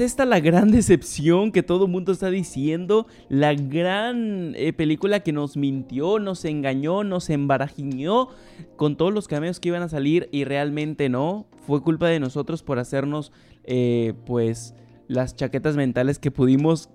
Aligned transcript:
¿Es 0.00 0.12
esta 0.12 0.24
la 0.24 0.40
gran 0.40 0.70
decepción 0.70 1.52
que 1.52 1.62
todo 1.62 1.86
mundo 1.86 2.12
está 2.12 2.30
diciendo? 2.30 3.06
La 3.28 3.52
gran 3.52 4.54
eh, 4.56 4.72
película 4.72 5.20
que 5.20 5.30
nos 5.30 5.58
mintió, 5.58 6.18
nos 6.18 6.46
engañó, 6.46 7.04
nos 7.04 7.28
embarajiñó 7.28 8.28
con 8.76 8.96
todos 8.96 9.12
los 9.12 9.28
cameos 9.28 9.60
que 9.60 9.68
iban 9.68 9.82
a 9.82 9.90
salir 9.90 10.30
y 10.32 10.44
realmente 10.44 11.10
no. 11.10 11.44
Fue 11.66 11.82
culpa 11.82 12.08
de 12.08 12.18
nosotros 12.18 12.62
por 12.62 12.78
hacernos, 12.78 13.30
eh, 13.64 14.14
pues, 14.24 14.74
las 15.06 15.36
chaquetas 15.36 15.76
mentales 15.76 16.18
que 16.18 16.30
pudimos, 16.30 16.88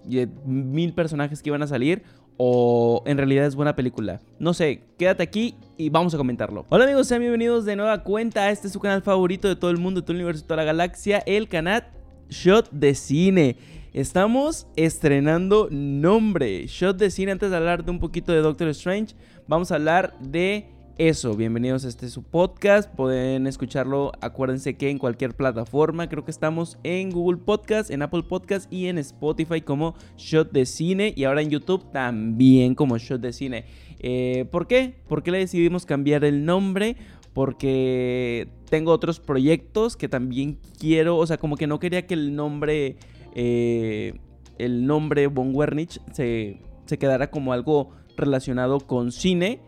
mil 0.48 0.94
personajes 0.94 1.44
que 1.44 1.52
iban 1.52 1.62
a 1.62 1.68
salir 1.68 2.02
o 2.38 3.04
en 3.06 3.18
realidad 3.18 3.46
es 3.46 3.56
buena 3.56 3.76
película. 3.76 4.20
No 4.40 4.56
sé, 4.56 4.82
quédate 4.98 5.22
aquí 5.22 5.54
y 5.78 5.90
vamos 5.90 6.16
a 6.16 6.18
comentarlo. 6.18 6.66
Hola 6.70 6.86
amigos, 6.86 7.08
sean 7.08 7.22
bienvenidos 7.22 7.66
de 7.66 7.76
nueva 7.76 8.02
cuenta 8.02 8.46
a 8.46 8.50
este 8.50 8.66
es 8.66 8.74
su 8.74 8.80
canal 8.80 9.04
favorito 9.04 9.48
de 9.48 9.56
todo 9.56 9.70
el 9.70 9.78
mundo, 9.78 10.02
de 10.02 10.06
todo 10.06 10.14
el 10.14 10.22
universo, 10.22 10.42
de 10.42 10.48
toda 10.48 10.58
la 10.58 10.64
galaxia, 10.64 11.20
el 11.20 11.48
canal 11.48 11.92
Shot 12.30 12.72
de 12.72 12.96
Cine. 12.96 13.58
Estamos 13.94 14.68
estrenando 14.76 15.70
nombre, 15.72 16.68
Shot 16.68 16.98
de 16.98 17.10
Cine. 17.10 17.32
Antes 17.32 17.50
de 17.50 17.58
hablar 17.58 17.86
de 17.86 17.92
un 17.92 18.00
poquito 18.00 18.32
de 18.32 18.42
Doctor 18.42 18.68
Strange, 18.70 19.16
vamos 19.48 19.72
a 19.72 19.76
hablar 19.76 20.18
de 20.20 20.68
eso, 20.98 21.36
bienvenidos 21.36 21.84
a 21.84 21.90
este 21.90 22.08
su 22.08 22.24
podcast. 22.24 22.90
Pueden 22.94 23.48
escucharlo, 23.48 24.14
acuérdense 24.22 24.78
que 24.78 24.90
en 24.90 24.98
cualquier 24.98 25.36
plataforma, 25.36 26.08
creo 26.08 26.24
que 26.24 26.32
estamos 26.32 26.78
en 26.84 27.10
Google 27.10 27.38
Podcast, 27.38 27.92
en 27.92 28.02
Apple 28.02 28.24
Podcast 28.24 28.72
y 28.72 28.88
en 28.88 28.98
Spotify 28.98 29.60
como 29.60 29.96
Shot 30.18 30.54
de 30.54 30.66
Cine 30.66 31.14
y 31.14 31.26
ahora 31.26 31.42
en 31.42 31.50
YouTube 31.50 31.92
también 31.92 32.76
como 32.76 32.98
Shot 32.98 33.20
de 33.20 33.34
Cine. 33.34 33.66
Eh, 34.00 34.46
¿Por 34.52 34.68
qué? 34.68 34.94
¿Por 35.08 35.24
qué 35.24 35.32
le 35.32 35.40
decidimos 35.40 35.86
cambiar 35.86 36.24
el 36.24 36.46
nombre? 36.46 36.96
Porque 37.36 38.48
tengo 38.72 38.92
otros 38.92 39.20
proyectos 39.20 39.96
que 39.96 40.10
también 40.10 40.58
quiero, 40.80 41.18
o 41.18 41.28
sea, 41.28 41.38
como 41.38 41.58
que 41.58 41.68
no 41.68 41.80
quería 41.80 42.08
que 42.08 42.16
el 42.16 42.36
nombre, 42.36 42.96
eh, 43.36 44.14
el 44.58 44.88
nombre 44.88 45.28
Von 45.28 45.54
Wernich 45.54 46.02
se, 46.14 46.62
se 46.86 46.98
quedara 46.98 47.30
como 47.30 47.54
algo 47.54 47.92
relacionado 48.18 48.80
con 48.80 49.12
cine 49.12 49.60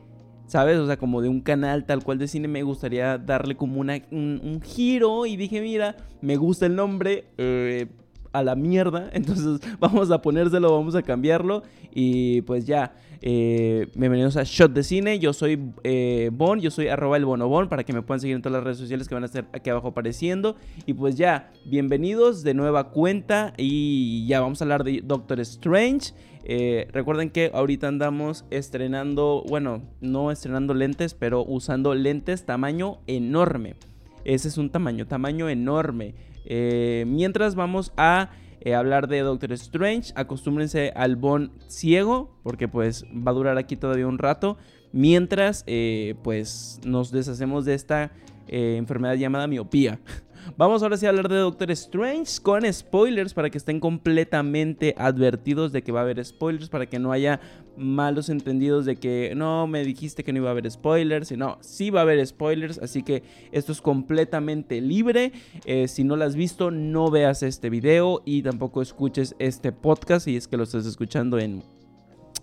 ¿sabes? 0.47 0.79
O 0.79 0.87
sea, 0.87 0.97
como 0.97 1.21
de 1.21 1.29
un 1.29 1.41
canal 1.41 1.85
tal 1.85 2.03
cual 2.03 2.17
de 2.17 2.27
cine 2.27 2.47
me 2.47 2.63
gustaría 2.63 3.17
darle 3.17 3.55
como 3.55 3.79
una, 3.79 4.01
un, 4.11 4.61
giro 4.63 5.25
y 5.25 5.35
dije, 5.35 5.61
mira, 5.61 5.97
me 6.21 6.37
gusta 6.37 6.65
el 6.65 6.75
nombre, 6.75 7.25
eh, 7.37 7.87
a 8.31 8.43
la 8.43 8.55
mierda, 8.55 9.09
entonces 9.13 9.59
vamos 9.79 10.11
a 10.11 10.21
ponérselo, 10.21 10.71
vamos 10.71 10.95
a 10.95 11.01
cambiarlo 11.01 11.63
y 11.93 12.41
pues 12.41 12.65
ya. 12.65 12.93
Eh, 13.21 13.87
bienvenidos 13.95 14.37
a 14.37 14.43
Shot 14.43 14.73
de 14.73 14.83
Cine. 14.83 15.17
Yo 15.17 15.33
soy 15.33 15.71
eh, 15.83 16.29
Bon, 16.31 16.59
yo 16.59 16.69
soy 16.69 16.87
arroba 16.87 17.17
el 17.17 17.25
bonobon 17.25 17.67
para 17.67 17.83
que 17.83 17.91
me 17.91 18.03
puedan 18.03 18.19
seguir 18.19 18.35
en 18.35 18.43
todas 18.43 18.53
las 18.53 18.63
redes 18.63 18.77
sociales 18.77 19.07
que 19.07 19.15
van 19.15 19.23
a 19.23 19.25
estar 19.25 19.47
aquí 19.53 19.69
abajo 19.69 19.87
apareciendo. 19.87 20.55
Y 20.85 20.93
pues 20.93 21.15
ya, 21.15 21.51
bienvenidos 21.65 22.43
de 22.43 22.53
nueva 22.53 22.91
cuenta. 22.91 23.53
Y 23.57 24.27
ya 24.27 24.39
vamos 24.39 24.61
a 24.61 24.65
hablar 24.65 24.83
de 24.83 25.01
Doctor 25.03 25.39
Strange. 25.39 26.13
Eh, 26.43 26.87
recuerden 26.93 27.29
que 27.29 27.51
ahorita 27.53 27.87
andamos 27.87 28.45
estrenando, 28.51 29.43
bueno, 29.49 29.81
no 29.99 30.31
estrenando 30.31 30.73
lentes, 30.73 31.13
pero 31.13 31.43
usando 31.43 31.93
lentes 31.93 32.45
tamaño 32.45 32.99
enorme. 33.07 33.75
Ese 34.23 34.47
es 34.47 34.57
un 34.57 34.69
tamaño, 34.69 35.07
tamaño 35.07 35.49
enorme. 35.49 36.13
Mientras 36.49 37.55
vamos 37.55 37.91
a 37.97 38.29
eh, 38.67 38.75
hablar 38.75 39.07
de 39.07 39.19
Doctor 39.21 39.53
Strange. 39.53 40.11
Acostúmbrense 40.15 40.91
al 40.95 41.15
Bon 41.15 41.51
ciego, 41.67 42.37
porque 42.43 42.67
pues 42.67 43.05
va 43.05 43.31
a 43.31 43.33
durar 43.33 43.57
aquí 43.57 43.75
todavía 43.75 44.07
un 44.07 44.17
rato. 44.17 44.57
Mientras, 44.91 45.63
eh, 45.67 46.15
pues 46.23 46.81
nos 46.83 47.11
deshacemos 47.11 47.65
de 47.65 47.75
esta 47.75 48.11
eh, 48.47 48.75
enfermedad 48.77 49.15
llamada 49.15 49.47
miopía. 49.47 49.99
Vamos 50.57 50.81
ahora 50.81 50.97
sí 50.97 51.05
a 51.05 51.09
hablar 51.09 51.29
de 51.29 51.37
Doctor 51.37 51.71
Strange 51.71 52.41
con 52.41 52.61
spoilers 52.71 53.33
para 53.33 53.49
que 53.49 53.57
estén 53.57 53.79
completamente 53.79 54.95
advertidos 54.97 55.71
de 55.71 55.81
que 55.81 55.91
va 55.91 55.99
a 55.99 56.03
haber 56.03 56.23
spoilers, 56.23 56.69
para 56.69 56.85
que 56.85 56.99
no 56.99 57.11
haya 57.11 57.39
malos 57.77 58.29
entendidos 58.29 58.85
de 58.85 58.97
que 58.97 59.33
no 59.35 59.67
me 59.67 59.83
dijiste 59.83 60.23
que 60.23 60.33
no 60.33 60.39
iba 60.39 60.49
a 60.49 60.51
haber 60.51 60.69
spoilers. 60.69 61.31
Y 61.31 61.37
no, 61.37 61.57
sí 61.61 61.89
va 61.89 62.01
a 62.01 62.03
haber 62.03 62.25
spoilers, 62.25 62.79
así 62.79 63.03
que 63.03 63.23
esto 63.51 63.71
es 63.71 63.81
completamente 63.81 64.81
libre. 64.81 65.31
Eh, 65.65 65.87
si 65.87 66.03
no 66.03 66.15
lo 66.15 66.25
has 66.25 66.35
visto, 66.35 66.71
no 66.71 67.09
veas 67.09 67.43
este 67.43 67.69
video 67.69 68.21
y 68.25 68.41
tampoco 68.41 68.81
escuches 68.81 69.35
este 69.39 69.71
podcast 69.71 70.25
si 70.25 70.35
es 70.35 70.47
que 70.47 70.57
lo 70.57 70.63
estás 70.63 70.85
escuchando 70.85 71.39
en, 71.39 71.63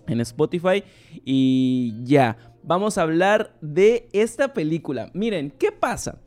en 0.07 0.21
Spotify. 0.21 0.83
Y 1.23 1.93
ya, 2.03 2.37
vamos 2.63 2.97
a 2.97 3.03
hablar 3.03 3.55
de 3.61 4.09
esta 4.13 4.53
película. 4.53 5.11
Miren, 5.13 5.51
¿qué 5.51 5.71
pasa? 5.71 6.19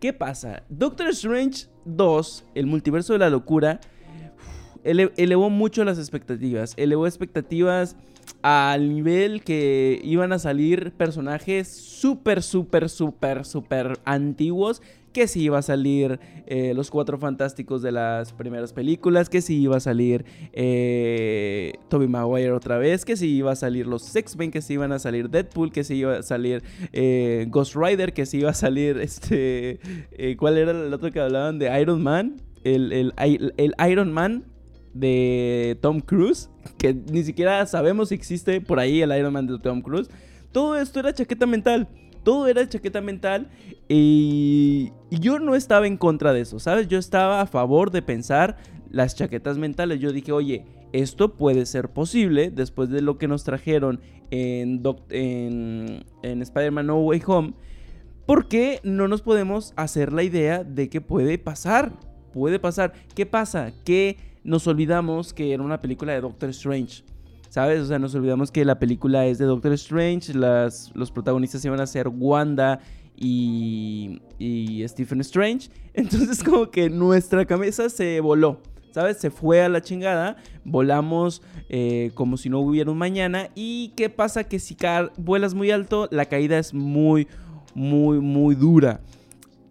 ¿Qué 0.00 0.12
pasa? 0.12 0.64
Doctor 0.68 1.08
Strange 1.08 1.68
2, 1.86 2.44
el 2.54 2.66
multiverso 2.66 3.14
de 3.14 3.20
la 3.20 3.30
locura, 3.30 3.80
elevó 4.86 5.50
mucho 5.50 5.84
las 5.84 5.98
expectativas. 5.98 6.74
Elevó 6.76 7.06
expectativas 7.06 7.96
al 8.42 8.88
nivel 8.88 9.42
que 9.42 10.00
iban 10.04 10.32
a 10.32 10.38
salir 10.38 10.92
personajes 10.92 11.68
súper, 11.68 12.42
súper, 12.42 12.88
súper, 12.88 13.44
súper 13.44 13.98
antiguos. 14.04 14.82
Que 15.12 15.28
si 15.28 15.44
iba 15.44 15.56
a 15.56 15.62
salir 15.62 16.20
eh, 16.46 16.74
los 16.74 16.90
cuatro 16.90 17.16
fantásticos 17.16 17.80
de 17.80 17.90
las 17.90 18.34
primeras 18.34 18.74
películas. 18.74 19.30
Que 19.30 19.40
si 19.40 19.58
iba 19.58 19.78
a 19.78 19.80
salir 19.80 20.26
eh, 20.52 21.72
Toby 21.88 22.06
Maguire 22.06 22.52
otra 22.52 22.76
vez. 22.76 23.06
Que 23.06 23.16
si 23.16 23.34
iba 23.34 23.52
a 23.52 23.56
salir 23.56 23.86
los 23.86 24.14
X-Men. 24.14 24.50
Que 24.50 24.60
si 24.60 24.74
iban 24.74 24.92
a 24.92 24.98
salir 24.98 25.30
Deadpool. 25.30 25.72
Que 25.72 25.84
si 25.84 25.94
iba 25.94 26.18
a 26.18 26.22
salir 26.22 26.62
eh, 26.92 27.46
Ghost 27.48 27.74
Rider. 27.76 28.12
Que 28.12 28.26
si 28.26 28.38
iba 28.38 28.50
a 28.50 28.54
salir 28.54 28.98
este. 29.00 29.80
¿Cuál 30.38 30.58
era 30.58 30.72
el 30.72 30.92
otro 30.92 31.10
que 31.10 31.20
hablaban 31.20 31.58
de 31.58 31.80
Iron 31.80 32.02
Man? 32.02 32.36
el, 32.66 33.14
el 33.56 33.74
Iron 33.88 34.12
Man 34.12 34.44
de 34.98 35.78
Tom 35.80 36.00
Cruise, 36.00 36.50
que 36.78 36.94
ni 36.94 37.22
siquiera 37.24 37.64
sabemos 37.66 38.08
si 38.08 38.14
existe 38.14 38.60
por 38.60 38.78
ahí 38.78 39.02
el 39.02 39.16
Iron 39.16 39.32
Man 39.32 39.46
de 39.46 39.58
Tom 39.58 39.82
Cruise. 39.82 40.08
Todo 40.52 40.76
esto 40.76 41.00
era 41.00 41.12
chaqueta 41.12 41.46
mental. 41.46 41.88
Todo 42.22 42.48
era 42.48 42.68
chaqueta 42.68 43.00
mental 43.00 43.50
y, 43.88 44.90
yo 45.10 45.38
no 45.38 45.54
estaba 45.54 45.86
en 45.86 45.96
contra 45.96 46.32
de 46.32 46.40
eso, 46.40 46.58
¿sabes? 46.58 46.88
Yo 46.88 46.98
estaba 46.98 47.40
a 47.40 47.46
favor 47.46 47.92
de 47.92 48.02
pensar 48.02 48.56
las 48.90 49.14
chaquetas 49.14 49.58
mentales. 49.58 50.00
Yo 50.00 50.12
dije, 50.12 50.32
oye, 50.32 50.64
esto 50.92 51.36
puede 51.36 51.66
ser 51.66 51.90
posible 51.90 52.50
después 52.50 52.90
de 52.90 53.00
lo 53.00 53.16
que 53.16 53.28
nos 53.28 53.44
trajeron 53.44 54.00
en, 54.30 54.82
en, 55.10 56.04
en 56.22 56.42
Spider-Man 56.42 56.86
No 56.86 56.98
Way 56.98 57.22
Home. 57.26 57.54
¿Por 58.26 58.48
qué 58.48 58.80
no 58.82 59.06
nos 59.06 59.22
podemos 59.22 59.72
hacer 59.76 60.12
la 60.12 60.24
idea 60.24 60.64
de 60.64 60.88
que 60.88 61.00
puede 61.00 61.38
pasar? 61.38 61.92
Puede 62.32 62.58
pasar. 62.58 62.92
¿Qué 63.14 63.24
pasa? 63.24 63.72
Que 63.84 64.16
nos 64.46 64.66
olvidamos 64.68 65.34
que 65.34 65.52
era 65.52 65.62
una 65.62 65.80
película 65.80 66.12
de 66.12 66.20
Doctor 66.20 66.50
Strange. 66.50 67.02
¿Sabes? 67.48 67.80
O 67.80 67.86
sea, 67.86 67.98
nos 67.98 68.14
olvidamos 68.14 68.50
que 68.50 68.64
la 68.64 68.78
película 68.78 69.26
es 69.26 69.38
de 69.38 69.44
Doctor 69.44 69.72
Strange, 69.72 70.34
las, 70.34 70.90
los 70.94 71.10
protagonistas 71.10 71.64
iban 71.64 71.80
a 71.80 71.86
ser 71.86 72.08
Wanda 72.08 72.80
y, 73.16 74.20
y 74.38 74.86
Stephen 74.88 75.20
Strange. 75.20 75.70
Entonces 75.94 76.42
como 76.44 76.70
que 76.70 76.90
nuestra 76.90 77.44
cabeza 77.44 77.88
se 77.88 78.20
voló, 78.20 78.60
¿sabes? 78.92 79.18
Se 79.18 79.30
fue 79.30 79.62
a 79.62 79.68
la 79.68 79.80
chingada, 79.80 80.36
volamos 80.64 81.42
eh, 81.68 82.10
como 82.14 82.36
si 82.36 82.50
no 82.50 82.60
hubiera 82.60 82.90
un 82.90 82.98
mañana. 82.98 83.48
¿Y 83.54 83.92
qué 83.96 84.10
pasa? 84.10 84.44
Que 84.44 84.58
si 84.58 84.76
vuelas 85.16 85.54
muy 85.54 85.70
alto, 85.70 86.08
la 86.10 86.26
caída 86.26 86.58
es 86.58 86.74
muy, 86.74 87.26
muy, 87.74 88.20
muy 88.20 88.54
dura. 88.54 89.00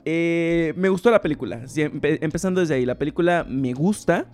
Eh, 0.06 0.74
me 0.76 0.90
gustó 0.90 1.12
la 1.12 1.22
película, 1.22 1.64
empezando 1.76 2.62
desde 2.62 2.76
ahí, 2.76 2.86
la 2.86 2.98
película 2.98 3.46
me 3.48 3.74
gusta. 3.74 4.28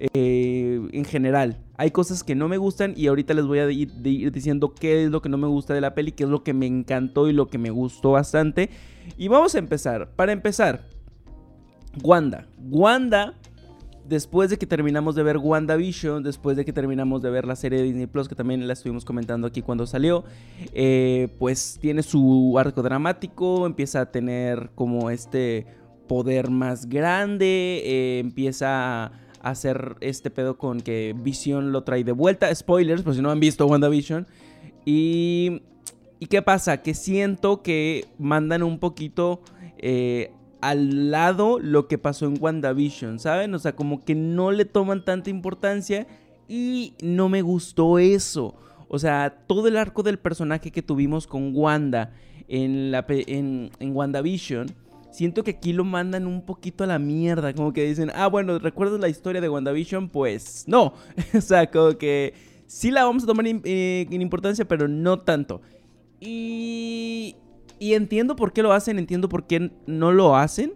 Eh, 0.00 0.88
en 0.92 1.04
general. 1.04 1.58
Hay 1.76 1.90
cosas 1.90 2.22
que 2.22 2.36
no 2.36 2.48
me 2.48 2.56
gustan 2.56 2.94
y 2.96 3.08
ahorita 3.08 3.34
les 3.34 3.46
voy 3.46 3.58
a 3.58 3.70
ir, 3.70 3.90
diciendo 4.00 4.72
qué 4.72 5.04
es 5.04 5.10
lo 5.10 5.22
que 5.22 5.28
no 5.28 5.38
me 5.38 5.48
gusta 5.48 5.74
de 5.74 5.80
la 5.80 5.94
peli, 5.94 6.12
qué 6.12 6.24
es 6.24 6.30
lo 6.30 6.44
que 6.44 6.54
me 6.54 6.66
encantó 6.66 7.28
y 7.28 7.32
lo 7.32 7.48
que 7.48 7.58
me 7.58 7.70
gustó 7.70 8.12
bastante. 8.12 8.70
Y 9.16 9.28
vamos 9.28 9.54
a 9.54 9.58
empezar. 9.58 10.10
Para 10.14 10.32
empezar, 10.32 10.88
Wanda. 12.02 12.46
Wanda, 12.70 13.34
después 14.08 14.50
de 14.50 14.58
que 14.58 14.66
terminamos 14.66 15.16
de 15.16 15.24
ver 15.24 15.38
WandaVision, 15.38 16.22
después 16.22 16.56
de 16.56 16.64
que 16.64 16.72
terminamos 16.72 17.20
de 17.20 17.30
ver 17.30 17.44
la 17.44 17.56
serie 17.56 17.80
de 17.80 17.84
Disney 17.84 18.06
Plus, 18.06 18.28
que 18.28 18.36
también 18.36 18.66
la 18.68 18.74
estuvimos 18.74 19.04
comentando 19.04 19.48
aquí 19.48 19.62
cuando 19.62 19.86
salió, 19.86 20.24
eh, 20.74 21.28
pues 21.40 21.78
tiene 21.80 22.04
su 22.04 22.56
arco 22.56 22.82
dramático, 22.82 23.66
empieza 23.66 24.02
a 24.02 24.06
tener 24.12 24.70
como 24.76 25.10
este 25.10 25.66
poder 26.06 26.50
más 26.50 26.88
grande, 26.88 27.82
eh, 27.84 28.18
empieza 28.20 29.06
a 29.06 29.27
hacer 29.42 29.96
este 30.00 30.30
pedo 30.30 30.58
con 30.58 30.80
que 30.80 31.14
Vision 31.16 31.72
lo 31.72 31.84
trae 31.84 32.04
de 32.04 32.12
vuelta. 32.12 32.54
Spoilers, 32.54 33.02
por 33.02 33.14
si 33.14 33.22
no 33.22 33.30
han 33.30 33.40
visto 33.40 33.66
WandaVision. 33.66 34.26
Y, 34.84 35.62
¿Y 36.20 36.26
qué 36.26 36.42
pasa? 36.42 36.82
Que 36.82 36.94
siento 36.94 37.62
que 37.62 38.06
mandan 38.18 38.62
un 38.62 38.78
poquito 38.78 39.42
eh, 39.78 40.32
al 40.60 41.10
lado 41.10 41.58
lo 41.60 41.86
que 41.86 41.98
pasó 41.98 42.26
en 42.26 42.36
WandaVision, 42.40 43.18
¿saben? 43.18 43.54
O 43.54 43.58
sea, 43.58 43.76
como 43.76 44.04
que 44.04 44.14
no 44.14 44.50
le 44.50 44.64
toman 44.64 45.04
tanta 45.04 45.30
importancia 45.30 46.06
y 46.48 46.94
no 47.02 47.28
me 47.28 47.42
gustó 47.42 47.98
eso. 47.98 48.54
O 48.88 48.98
sea, 48.98 49.44
todo 49.46 49.68
el 49.68 49.76
arco 49.76 50.02
del 50.02 50.18
personaje 50.18 50.72
que 50.72 50.82
tuvimos 50.82 51.26
con 51.26 51.54
Wanda 51.54 52.12
en, 52.48 52.90
la, 52.90 53.04
en, 53.08 53.70
en 53.78 53.94
WandaVision 53.94 54.74
siento 55.10 55.44
que 55.44 55.52
aquí 55.52 55.72
lo 55.72 55.84
mandan 55.84 56.26
un 56.26 56.44
poquito 56.44 56.84
a 56.84 56.86
la 56.86 56.98
mierda. 56.98 57.52
Como 57.54 57.72
que 57.72 57.84
dicen, 57.84 58.10
ah, 58.14 58.26
bueno, 58.28 58.58
¿recuerdas 58.58 59.00
la 59.00 59.08
historia 59.08 59.40
de 59.40 59.48
WandaVision? 59.48 60.08
Pues 60.08 60.64
no. 60.66 60.94
o 61.34 61.40
sea, 61.40 61.70
como 61.70 61.98
que 61.98 62.34
sí 62.66 62.90
la 62.90 63.04
vamos 63.04 63.24
a 63.24 63.26
tomar 63.26 63.46
eh, 63.46 64.06
en 64.10 64.22
importancia, 64.22 64.66
pero 64.66 64.88
no 64.88 65.20
tanto. 65.20 65.60
Y, 66.20 67.36
y 67.78 67.94
entiendo 67.94 68.36
por 68.36 68.52
qué 68.52 68.62
lo 68.62 68.72
hacen, 68.72 68.98
entiendo 68.98 69.28
por 69.28 69.46
qué 69.46 69.72
no 69.86 70.12
lo 70.12 70.36
hacen. 70.36 70.74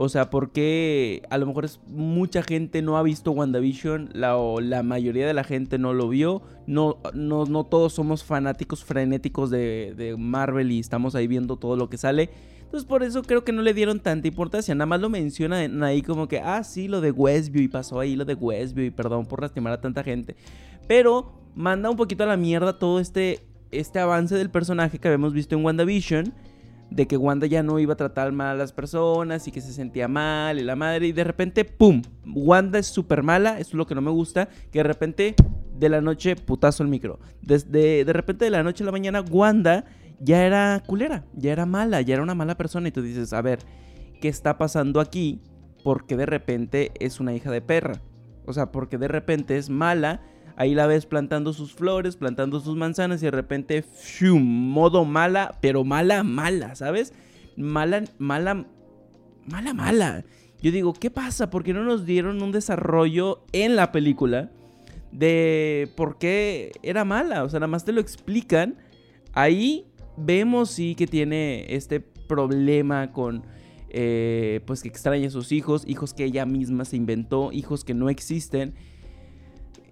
O 0.00 0.08
sea, 0.08 0.30
porque 0.30 1.22
a 1.28 1.38
lo 1.38 1.46
mejor 1.46 1.64
es, 1.64 1.80
mucha 1.88 2.40
gente 2.44 2.82
no 2.82 2.98
ha 2.98 3.02
visto 3.02 3.32
WandaVision, 3.32 4.10
la, 4.12 4.36
o 4.36 4.60
la 4.60 4.84
mayoría 4.84 5.26
de 5.26 5.34
la 5.34 5.42
gente 5.42 5.76
no 5.76 5.92
lo 5.92 6.08
vio. 6.08 6.40
No, 6.68 6.98
no, 7.14 7.46
no 7.46 7.64
todos 7.64 7.94
somos 7.94 8.22
fanáticos 8.22 8.84
frenéticos 8.84 9.50
de, 9.50 9.94
de, 9.96 10.16
Marvel 10.16 10.70
y 10.70 10.78
estamos 10.78 11.16
ahí 11.16 11.26
viendo 11.26 11.56
todo 11.56 11.74
lo 11.74 11.90
que 11.90 11.98
sale. 11.98 12.30
Entonces 12.68 12.86
por 12.86 13.02
eso 13.02 13.22
creo 13.22 13.44
que 13.44 13.52
no 13.52 13.62
le 13.62 13.72
dieron 13.72 13.98
tanta 13.98 14.28
importancia. 14.28 14.74
Nada 14.74 14.84
más 14.84 15.00
lo 15.00 15.08
mencionan 15.08 15.82
ahí 15.82 16.02
como 16.02 16.28
que, 16.28 16.38
ah, 16.38 16.62
sí, 16.62 16.86
lo 16.86 17.00
de 17.00 17.10
Westview 17.10 17.64
y 17.64 17.68
pasó 17.68 17.98
ahí 17.98 18.14
lo 18.14 18.26
de 18.26 18.34
Westview 18.34 18.84
y 18.84 18.90
perdón 18.90 19.24
por 19.24 19.40
lastimar 19.40 19.72
a 19.72 19.80
tanta 19.80 20.04
gente. 20.04 20.36
Pero 20.86 21.32
manda 21.54 21.88
un 21.88 21.96
poquito 21.96 22.24
a 22.24 22.26
la 22.26 22.36
mierda 22.36 22.78
todo 22.78 23.00
este, 23.00 23.40
este 23.70 24.00
avance 24.00 24.34
del 24.34 24.50
personaje 24.50 24.98
que 24.98 25.08
habíamos 25.08 25.32
visto 25.32 25.56
en 25.56 25.64
WandaVision 25.64 26.34
de 26.90 27.06
que 27.06 27.16
Wanda 27.16 27.46
ya 27.46 27.62
no 27.62 27.78
iba 27.78 27.94
a 27.94 27.96
tratar 27.96 28.32
mal 28.32 28.48
a 28.48 28.54
las 28.54 28.72
personas 28.72 29.48
y 29.48 29.50
que 29.50 29.62
se 29.62 29.72
sentía 29.72 30.06
mal 30.06 30.58
y 30.58 30.62
la 30.62 30.76
madre 30.76 31.06
y 31.06 31.12
de 31.12 31.24
repente, 31.24 31.64
¡pum! 31.64 32.02
Wanda 32.26 32.78
es 32.78 32.86
súper 32.86 33.22
mala, 33.22 33.58
eso 33.58 33.70
es 33.70 33.74
lo 33.74 33.86
que 33.86 33.94
no 33.94 34.02
me 34.02 34.10
gusta, 34.10 34.50
que 34.70 34.80
de 34.80 34.82
repente 34.82 35.34
de 35.74 35.88
la 35.88 36.00
noche, 36.00 36.36
putazo 36.36 36.82
el 36.82 36.88
micro, 36.88 37.18
Desde, 37.40 38.04
de 38.04 38.12
repente 38.12 38.44
de 38.44 38.50
la 38.50 38.62
noche 38.62 38.82
a 38.84 38.86
la 38.86 38.92
mañana, 38.92 39.22
Wanda 39.22 39.84
ya 40.20 40.44
era 40.44 40.82
culera, 40.86 41.24
ya 41.34 41.52
era 41.52 41.66
mala, 41.66 42.00
ya 42.00 42.14
era 42.14 42.22
una 42.22 42.34
mala 42.34 42.56
persona 42.56 42.88
y 42.88 42.92
tú 42.92 43.02
dices, 43.02 43.32
a 43.32 43.42
ver, 43.42 43.60
¿qué 44.20 44.28
está 44.28 44.58
pasando 44.58 45.00
aquí? 45.00 45.40
Porque 45.84 46.16
de 46.16 46.26
repente 46.26 46.92
es 47.00 47.20
una 47.20 47.34
hija 47.34 47.50
de 47.50 47.60
perra, 47.60 48.00
o 48.46 48.52
sea, 48.52 48.72
porque 48.72 48.98
de 48.98 49.08
repente 49.08 49.56
es 49.56 49.70
mala 49.70 50.20
Ahí 50.58 50.74
la 50.74 50.88
ves 50.88 51.06
plantando 51.06 51.52
sus 51.52 51.72
flores, 51.72 52.16
plantando 52.16 52.58
sus 52.58 52.74
manzanas 52.74 53.22
y 53.22 53.26
de 53.26 53.30
repente, 53.30 53.82
¡fium! 53.82 54.42
modo 54.42 55.04
mala, 55.04 55.56
pero 55.60 55.84
mala, 55.84 56.24
mala, 56.24 56.74
¿sabes? 56.74 57.14
Mala, 57.56 58.02
mala, 58.18 58.66
mala, 59.46 59.72
mala. 59.72 60.24
Yo 60.60 60.72
digo, 60.72 60.94
¿qué 60.94 61.12
pasa? 61.12 61.48
¿Por 61.48 61.62
qué 61.62 61.72
no 61.72 61.84
nos 61.84 62.04
dieron 62.04 62.42
un 62.42 62.50
desarrollo 62.50 63.44
en 63.52 63.76
la 63.76 63.92
película 63.92 64.50
de 65.12 65.92
por 65.96 66.18
qué 66.18 66.72
era 66.82 67.04
mala? 67.04 67.44
O 67.44 67.48
sea, 67.48 67.60
nada 67.60 67.70
más 67.70 67.84
te 67.84 67.92
lo 67.92 68.00
explican. 68.00 68.78
Ahí 69.34 69.86
vemos 70.18 70.70
sí 70.70 70.94
que 70.94 71.06
tiene 71.06 71.66
este 71.74 72.00
problema 72.00 73.12
con... 73.12 73.44
Eh, 73.90 74.60
pues 74.66 74.82
que 74.82 74.88
extraña 74.88 75.28
a 75.28 75.30
sus 75.30 75.50
hijos, 75.50 75.84
hijos 75.86 76.12
que 76.12 76.24
ella 76.24 76.44
misma 76.44 76.84
se 76.84 76.96
inventó, 76.96 77.52
hijos 77.52 77.84
que 77.84 77.94
no 77.94 78.10
existen 78.10 78.74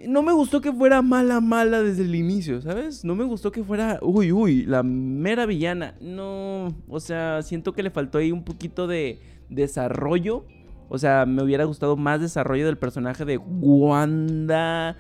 no 0.05 0.23
me 0.23 0.33
gustó 0.33 0.61
que 0.61 0.73
fuera 0.73 1.03
mala, 1.03 1.41
mala 1.41 1.83
desde 1.83 2.03
el 2.03 2.15
inicio, 2.15 2.61
¿sabes? 2.61 3.05
No 3.05 3.15
me 3.15 3.25
gustó 3.25 3.51
que 3.51 3.65
fuera, 3.65 3.99
uy, 4.03 4.33
uy, 4.33 4.65
la 4.65 4.83
mera 4.83 5.47
villana. 5.47 5.95
No, 6.01 6.75
o 6.89 7.01
sea, 7.01 7.43
siento 7.43 7.73
que 7.73 7.83
le 7.83 7.91
faltó 7.91 8.19
ahí 8.19 8.33
un 8.33 8.45
poquito 8.45 8.87
de 8.87 9.21
desarrollo. 9.49 10.45
O 10.89 10.99
sea, 10.99 11.27
me 11.27 11.43
hubiera 11.43 11.65
gustado 11.65 11.97
más 11.97 12.21
desarrollo 12.21 12.67
del 12.67 12.79
personaje 12.79 13.25
de 13.25 13.39
Wanda. 13.39 14.97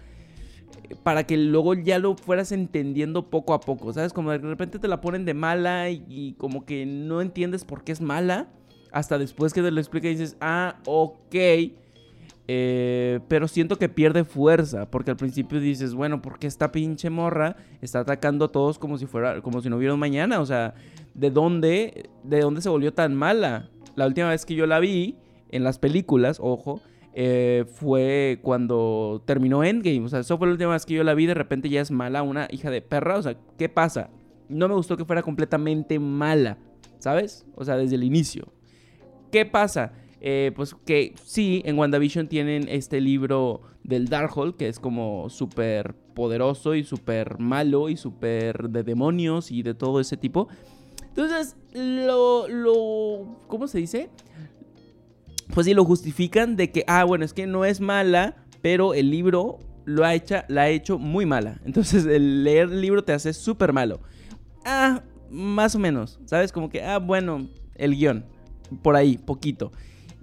Para 1.03 1.25
que 1.25 1.37
luego 1.37 1.75
ya 1.75 1.99
lo 1.99 2.17
fueras 2.17 2.53
entendiendo 2.53 3.31
poco 3.31 3.55
a 3.55 3.61
poco, 3.61 3.93
¿sabes? 3.93 4.13
Como 4.13 4.31
de 4.31 4.39
repente 4.39 4.79
te 4.79 4.89
la 4.89 5.01
ponen 5.01 5.25
de 5.25 5.35
mala 5.35 5.91
y, 5.91 6.35
como 6.39 6.65
que 6.65 6.87
no 6.87 7.21
entiendes 7.21 7.65
por 7.65 7.85
qué 7.85 7.93
es 7.93 8.01
mala. 8.01 8.49
Hasta 8.93 9.19
después 9.19 9.53
que 9.53 9.63
te 9.63 9.71
lo 9.71 9.81
explica 9.81 10.09
y 10.09 10.13
dices, 10.13 10.37
ah, 10.41 10.77
ok 10.87 11.35
eh, 12.49 13.21
pero 13.27 13.49
siento 13.49 13.77
que 13.77 13.89
pierde 13.89 14.25
fuerza, 14.25 14.89
porque 14.89 15.11
al 15.11 15.17
principio 15.17 15.59
dices, 15.59 15.95
bueno, 15.95 16.23
¿por 16.23 16.39
qué 16.39 16.47
esta 16.47 16.71
pinche 16.71 17.11
morra 17.11 17.57
está 17.81 18.01
atacando 18.01 18.45
a 18.45 18.53
todos 18.53 18.79
como 18.79 18.99
si 18.99 19.07
fuera, 19.07 19.41
como 19.43 19.61
si 19.61 19.69
no 19.69 19.77
hubiera 19.77 19.95
un 19.95 20.01
mañana? 20.01 20.41
O 20.41 20.47
sea, 20.47 20.75
¿de 21.15 21.31
dónde, 21.31 22.09
de 22.23 22.41
dónde 22.41 22.63
se 22.63 22.69
volvió 22.69 22.93
tan 22.95 23.15
mala? 23.15 23.69
La 23.97 24.07
última 24.07 24.29
vez 24.29 24.47
que 24.47 24.55
yo 24.55 24.67
la 24.67 24.79
vi 24.79 25.17
en 25.51 25.65
las 25.65 25.79
películas, 25.79 26.39
ojo, 26.41 26.81
eh, 27.19 27.65
fue 27.67 28.41
cuando 28.43 29.23
terminó 29.25 29.65
Endgame. 29.65 30.05
O 30.05 30.09
sea, 30.09 30.21
eso 30.21 30.37
fue 30.37 30.49
la 30.49 30.53
última 30.53 30.73
vez 30.73 30.85
que 30.85 30.93
yo 30.93 31.03
la 31.03 31.15
vi. 31.15 31.25
De 31.25 31.33
repente 31.33 31.71
ya 31.71 31.81
es 31.81 31.91
mala, 31.91 32.23
una 32.23 32.47
hija 32.51 32.71
de 32.71 32.83
perra. 32.83 33.17
O 33.17 33.23
sea, 33.23 33.39
¿qué 33.57 33.71
pasa? 33.71 34.11
No 34.51 34.69
me 34.69 34.75
gustó 34.75 34.99
que 34.99 35.07
fuera 35.07 35.23
completamente 35.23 35.99
mala, 35.99 36.59
¿sabes? 36.99 37.47
O 37.55 37.65
sea, 37.65 37.79
desde 37.79 37.95
el 37.95 38.05
inicio. 38.05 38.53
¿Qué 39.33 39.47
pasa? 39.47 39.93
Eh, 40.21 40.53
pues 40.55 40.75
que 40.85 41.15
sí, 41.25 41.63
en 41.65 41.79
WandaVision 41.79 42.29
tienen 42.29 42.69
este 42.69 43.01
libro 43.01 43.63
del 43.83 44.09
Darkhold, 44.09 44.57
que 44.57 44.69
es 44.69 44.79
como 44.79 45.31
súper 45.31 45.95
poderoso 46.13 46.75
y 46.75 46.85
súper 46.85 47.39
malo 47.39 47.89
y 47.89 47.97
súper 47.97 48.69
de 48.69 48.83
demonios 48.83 49.51
y 49.51 49.63
de 49.63 49.73
todo 49.73 50.01
ese 50.01 50.19
tipo. 50.19 50.49
Entonces, 51.01 51.57
lo, 51.73 52.47
lo, 52.47 53.39
¿cómo 53.47 53.69
se 53.69 53.79
dice? 53.79 54.11
Pues 55.55 55.67
sí, 55.67 55.75
lo 55.75 55.85
justifican 55.85 56.57
de 56.57 56.71
que, 56.71 56.85
ah, 56.87 57.05
bueno, 57.05 57.25
es 57.25 57.33
que 57.33 57.47
no 57.47 57.65
es 57.65 57.81
mala, 57.81 58.37
pero 58.63 58.95
el 58.95 59.11
libro 59.11 59.59
lo 59.85 60.05
ha 60.05 60.15
hecho, 60.15 60.37
la 60.49 60.63
ha 60.63 60.69
hecho 60.69 60.99
muy 60.99 61.27
mala. 61.27 61.61
Entonces, 61.65 62.05
el 62.05 62.45
leer 62.45 62.69
el 62.69 62.81
libro 62.81 63.05
te 63.05 63.13
hace 63.13 63.33
súper 63.33 63.73
malo. 63.73 64.01
Ah, 64.65 65.03
más 65.31 65.75
o 65.75 65.79
menos, 65.79 66.19
¿sabes? 66.25 66.53
Como 66.53 66.69
que, 66.69 66.83
ah, 66.83 66.99
bueno, 66.99 67.49
el 67.75 67.95
guion, 67.95 68.25
por 68.83 68.97
ahí, 68.97 69.19
poquito. 69.19 69.73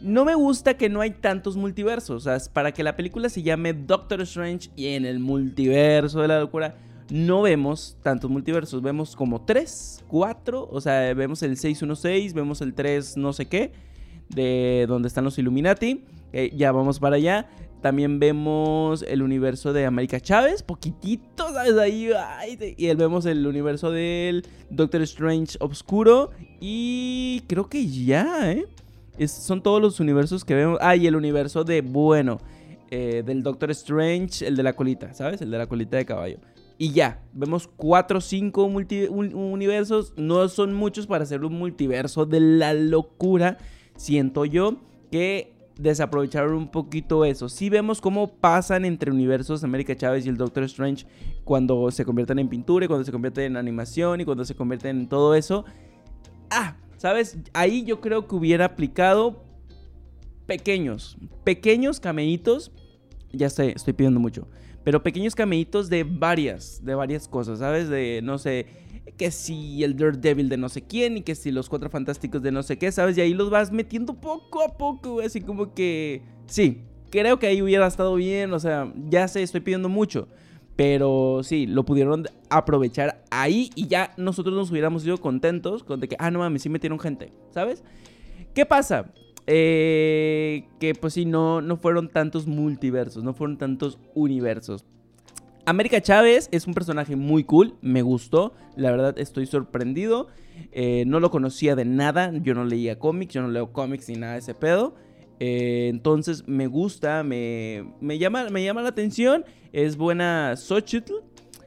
No 0.01 0.25
me 0.25 0.35
gusta 0.35 0.75
que 0.75 0.89
no 0.89 0.99
hay 0.99 1.11
tantos 1.11 1.55
multiversos. 1.55 2.15
O 2.15 2.19
sea, 2.19 2.37
para 2.51 2.73
que 2.73 2.83
la 2.83 2.97
película 2.97 3.29
se 3.29 3.41
llame 3.41 3.73
Doctor 3.73 4.21
Strange 4.21 4.69
y 4.75 4.87
en 4.87 5.05
el 5.05 5.19
multiverso 5.19 6.21
de 6.21 6.27
la 6.27 6.39
locura 6.41 6.75
no 7.09 7.41
vemos 7.41 7.97
tantos 8.01 8.29
multiversos. 8.29 8.81
Vemos 8.81 9.15
como 9.15 9.45
3, 9.45 10.03
4. 10.07 10.67
O 10.69 10.81
sea, 10.81 11.13
vemos 11.13 11.41
el 11.43 11.55
616, 11.55 12.33
vemos 12.33 12.61
el 12.61 12.73
3 12.73 13.15
no 13.15 13.31
sé 13.31 13.45
qué. 13.45 13.71
De 14.35 14.85
donde 14.87 15.07
están 15.07 15.23
los 15.23 15.37
Illuminati. 15.37 16.03
Eh, 16.31 16.51
ya 16.55 16.71
vamos 16.71 16.99
para 16.99 17.17
allá. 17.17 17.47
También 17.81 18.17
vemos 18.17 19.03
el 19.03 19.21
universo 19.21 19.73
de 19.73 19.85
América 19.85 20.19
Chávez, 20.19 20.63
poquitito, 20.63 21.51
¿sabes? 21.51 21.77
Ahí, 21.77 22.09
y 22.77 22.95
vemos 22.95 23.25
el 23.25 23.45
universo 23.45 23.91
del 23.91 24.45
Doctor 24.69 25.01
Strange 25.01 25.57
Obscuro. 25.59 26.31
Y 26.61 27.43
creo 27.47 27.67
que 27.67 27.85
ya, 27.85 28.53
¿eh? 28.53 28.65
son 29.27 29.61
todos 29.61 29.81
los 29.81 29.99
universos 29.99 30.45
que 30.45 30.55
vemos. 30.55 30.79
Ah, 30.81 30.95
y 30.95 31.07
el 31.07 31.15
universo 31.17 31.65
de, 31.65 31.81
bueno, 31.81 32.39
eh, 32.89 33.23
del 33.25 33.43
Doctor 33.43 33.71
Strange, 33.71 34.47
el 34.47 34.55
de 34.55 34.63
la 34.63 34.73
colita, 34.73 35.13
¿sabes? 35.13 35.41
El 35.41 35.51
de 35.51 35.57
la 35.57 35.67
colita 35.67 35.97
de 35.97 36.05
caballo. 36.05 36.37
Y 36.77 36.91
ya, 36.91 37.21
vemos 37.33 37.69
4 37.75 38.17
o 38.17 38.21
5 38.21 38.63
universos. 38.63 40.13
No 40.15 40.47
son 40.47 40.73
muchos 40.73 41.05
para 41.05 41.23
hacer 41.23 41.43
un 41.43 41.53
multiverso 41.53 42.25
de 42.25 42.39
la 42.39 42.73
locura. 42.73 43.57
Siento 43.95 44.45
yo 44.45 44.77
que 45.11 45.53
desaprovecharon 45.77 46.53
un 46.53 46.67
poquito 46.69 47.25
eso. 47.25 47.49
Sí 47.49 47.69
vemos 47.69 48.01
cómo 48.01 48.35
pasan 48.35 48.85
entre 48.85 49.11
universos 49.11 49.63
América 49.63 49.95
Chávez 49.95 50.25
y 50.25 50.29
el 50.29 50.37
Doctor 50.37 50.63
Strange 50.63 51.05
cuando 51.43 51.89
se 51.91 52.05
convierten 52.05 52.39
en 52.39 52.49
pintura 52.49 52.85
y 52.85 52.87
cuando 52.87 53.05
se 53.05 53.11
convierten 53.11 53.45
en 53.45 53.57
animación 53.57 54.21
y 54.21 54.25
cuando 54.25 54.45
se 54.45 54.55
convierten 54.55 55.01
en 55.01 55.07
todo 55.07 55.35
eso. 55.35 55.65
Ah, 56.49 56.75
¿Sabes? 57.03 57.37
Ahí 57.51 57.83
yo 57.83 57.99
creo 57.99 58.29
que 58.29 58.35
hubiera 58.35 58.63
aplicado 58.63 59.43
pequeños, 60.45 61.17
pequeños 61.43 61.99
cameitos. 61.99 62.71
Ya 63.33 63.49
sé, 63.49 63.73
estoy 63.75 63.91
pidiendo 63.91 64.21
mucho. 64.21 64.47
Pero 64.85 65.03
pequeños 65.03 65.35
cameitos 65.35 65.89
de 65.89 66.05
varias, 66.05 66.83
de 66.83 66.95
varias 66.95 67.27
cosas, 67.27 67.59
¿sabes? 67.59 67.89
De, 67.89 68.21
no 68.23 68.37
sé, 68.37 68.67
que 69.17 69.31
si 69.31 69.83
el 69.83 69.95
Daredevil 69.95 70.49
de 70.49 70.57
no 70.57 70.69
sé 70.69 70.81
quién 70.81 71.17
y 71.17 71.21
que 71.21 71.35
si 71.35 71.51
los 71.51 71.69
Cuatro 71.69 71.89
Fantásticos 71.89 72.41
de 72.41 72.51
no 72.51 72.63
sé 72.63 72.77
qué, 72.77 72.91
¿sabes? 72.91 73.17
Y 73.17 73.21
ahí 73.21 73.33
los 73.33 73.49
vas 73.49 73.71
metiendo 73.71 74.15
poco 74.15 74.63
a 74.63 74.77
poco, 74.77 75.21
Así 75.21 75.41
como 75.41 75.73
que, 75.73 76.21
sí, 76.47 76.81
creo 77.09 77.39
que 77.39 77.47
ahí 77.47 77.61
hubiera 77.61 77.85
estado 77.87 78.15
bien, 78.15 78.53
o 78.53 78.59
sea, 78.59 78.91
ya 79.09 79.27
sé, 79.27 79.43
estoy 79.43 79.61
pidiendo 79.61 79.89
mucho. 79.89 80.27
Pero 80.75 81.41
sí, 81.43 81.67
lo 81.67 81.85
pudieron 81.85 82.25
aprovechar 82.49 83.23
ahí 83.29 83.69
y 83.75 83.87
ya 83.87 84.13
nosotros 84.17 84.55
nos 84.55 84.71
hubiéramos 84.71 85.05
ido 85.05 85.19
contentos 85.19 85.83
con 85.83 85.99
de 85.99 86.07
que, 86.07 86.15
ah, 86.17 86.31
no 86.31 86.39
mames, 86.39 86.63
sí 86.63 86.69
metieron 86.69 86.99
gente, 86.99 87.31
¿sabes? 87.51 87.83
¿Qué 88.55 88.65
pasa? 88.65 89.13
Eh, 89.45 90.67
que 90.79 90.95
pues 90.95 91.13
sí, 91.13 91.25
no, 91.25 91.61
no 91.61 91.77
fueron 91.77 92.09
tantos 92.09 92.47
multiversos, 92.47 93.23
no 93.23 93.33
fueron 93.33 93.57
tantos 93.57 93.99
universos. 94.15 94.85
América 95.65 96.01
Chávez 96.01 96.49
es 96.51 96.67
un 96.67 96.73
personaje 96.73 97.15
muy 97.15 97.45
cool, 97.45 97.75
me 97.81 98.01
gustó, 98.01 98.53
la 98.75 98.91
verdad 98.91 99.17
estoy 99.17 99.45
sorprendido. 99.45 100.27
Eh, 100.71 101.05
no 101.07 101.19
lo 101.19 101.31
conocía 101.31 101.75
de 101.75 101.85
nada, 101.85 102.31
yo 102.41 102.53
no 102.53 102.65
leía 102.65 102.99
cómics, 102.99 103.33
yo 103.33 103.41
no 103.41 103.47
leo 103.47 103.71
cómics 103.71 104.09
ni 104.09 104.15
nada 104.15 104.33
de 104.33 104.39
ese 104.39 104.53
pedo. 104.53 104.93
Eh, 105.39 105.87
entonces 105.89 106.47
me 106.47 106.67
gusta, 106.67 107.23
me, 107.23 107.85
llama, 108.19 108.49
me 108.49 108.63
llama 108.63 108.81
la 108.81 108.89
atención. 108.89 109.45
Es 109.71 109.95
buena 109.95 110.55
Xochitl. 110.57 111.13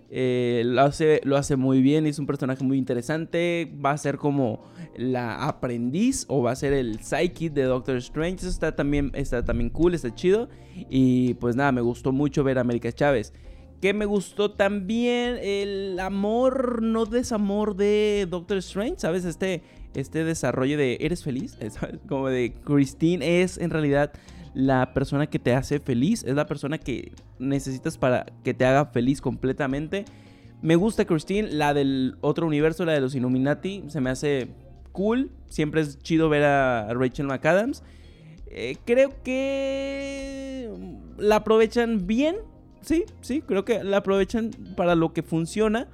Eh, 0.09 0.63
lo, 0.65 0.83
hace, 0.83 1.21
lo 1.25 1.37
hace 1.37 1.57
muy 1.57 1.83
bien, 1.83 2.07
es 2.07 2.19
un 2.19 2.27
personaje 2.27 2.63
muy 2.63 2.77
interesante. 2.77 3.73
Va 3.85 3.93
a 3.93 3.99
ser 3.99 4.19
como 4.19 4.63
la 4.97 5.47
aprendiz 5.47 6.27
o 6.29 6.43
va 6.43 6.53
a 6.53 6.57
ser 6.57 6.75
el 6.75 7.01
psyche 7.01 7.49
de 7.49 7.63
Doctor 7.63 7.97
Strange. 7.97 8.37
Eso 8.37 8.49
está 8.49 8.77
también, 8.77 9.11
está 9.15 9.43
también 9.45 9.71
cool, 9.71 9.95
está 9.95 10.15
chido. 10.15 10.49
Y 10.91 11.35
pues 11.35 11.57
nada, 11.57 11.73
me 11.73 11.81
gustó 11.81 12.13
mucho 12.13 12.45
ver 12.45 12.59
a 12.59 12.61
América 12.61 12.93
Chávez. 12.93 13.33
Que 13.81 13.93
me 13.93 14.07
gustó 14.07 14.53
también 14.53 15.39
el 15.43 15.99
amor, 16.01 16.83
no 16.83 17.05
desamor 17.05 17.77
de 17.77 18.27
Doctor 18.29 18.59
Strange, 18.59 18.97
¿sabes? 18.99 19.25
Este, 19.25 19.63
este 19.95 20.25
desarrollo 20.25 20.79
de 20.79 20.99
¿eres 21.01 21.23
feliz? 21.23 21.59
Como 22.09 22.29
de 22.29 22.55
Christine 22.65 23.43
es 23.43 23.59
en 23.59 23.71
realidad 23.71 24.13
la 24.55 24.95
persona 24.95 25.27
que 25.27 25.39
te 25.39 25.55
hace 25.55 25.81
feliz, 25.81 26.25
es 26.25 26.35
la 26.35 26.47
persona 26.47 26.79
que 26.79 27.13
necesitas 27.39 27.99
para 27.99 28.25
que 28.43 28.55
te 28.55 28.65
haga 28.65 28.87
feliz 28.87 29.21
completamente. 29.21 30.07
Me 30.63 30.77
gusta 30.77 31.05
Christine, 31.05 31.53
la 31.53 31.75
del 31.75 32.17
otro 32.23 32.47
universo, 32.47 32.87
la 32.87 32.93
de 32.93 33.03
los 33.03 33.15
Illuminati, 33.15 33.85
se 33.89 34.01
me 34.01 34.09
hace 34.09 34.49
cool. 34.93 35.31
Siempre 35.51 35.83
es 35.83 35.99
chido 35.99 36.31
ver 36.31 36.45
a 36.45 36.93
Rachel 36.95 37.27
McAdams. 37.27 37.83
Eh, 38.47 38.77
creo 38.87 39.13
que 39.23 40.71
la 41.19 41.37
aprovechan 41.37 42.07
bien. 42.07 42.37
Sí, 42.81 43.05
sí, 43.21 43.43
creo 43.43 43.65
que 43.65 43.83
la 43.83 43.99
aprovechan 43.99 44.51
para 44.77 44.95
lo 44.95 45.13
que 45.13 45.23
funciona, 45.23 45.89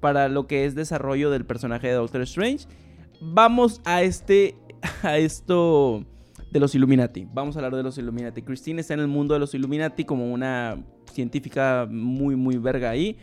para 0.00 0.28
lo 0.28 0.46
que 0.46 0.64
es 0.64 0.74
desarrollo 0.74 1.30
del 1.30 1.44
personaje 1.44 1.88
de 1.88 1.94
Doctor 1.94 2.22
Strange. 2.22 2.66
Vamos 3.20 3.80
a 3.84 4.02
este, 4.02 4.56
a 5.02 5.18
esto 5.18 6.04
de 6.50 6.60
los 6.60 6.74
Illuminati. 6.74 7.26
Vamos 7.32 7.56
a 7.56 7.58
hablar 7.60 7.76
de 7.76 7.82
los 7.82 7.98
Illuminati. 7.98 8.42
Christine 8.42 8.80
está 8.80 8.94
en 8.94 9.00
el 9.00 9.08
mundo 9.08 9.34
de 9.34 9.40
los 9.40 9.54
Illuminati 9.54 10.04
como 10.04 10.32
una 10.32 10.82
científica 11.12 11.86
muy, 11.90 12.36
muy 12.36 12.56
verga 12.56 12.90
ahí. 12.90 13.16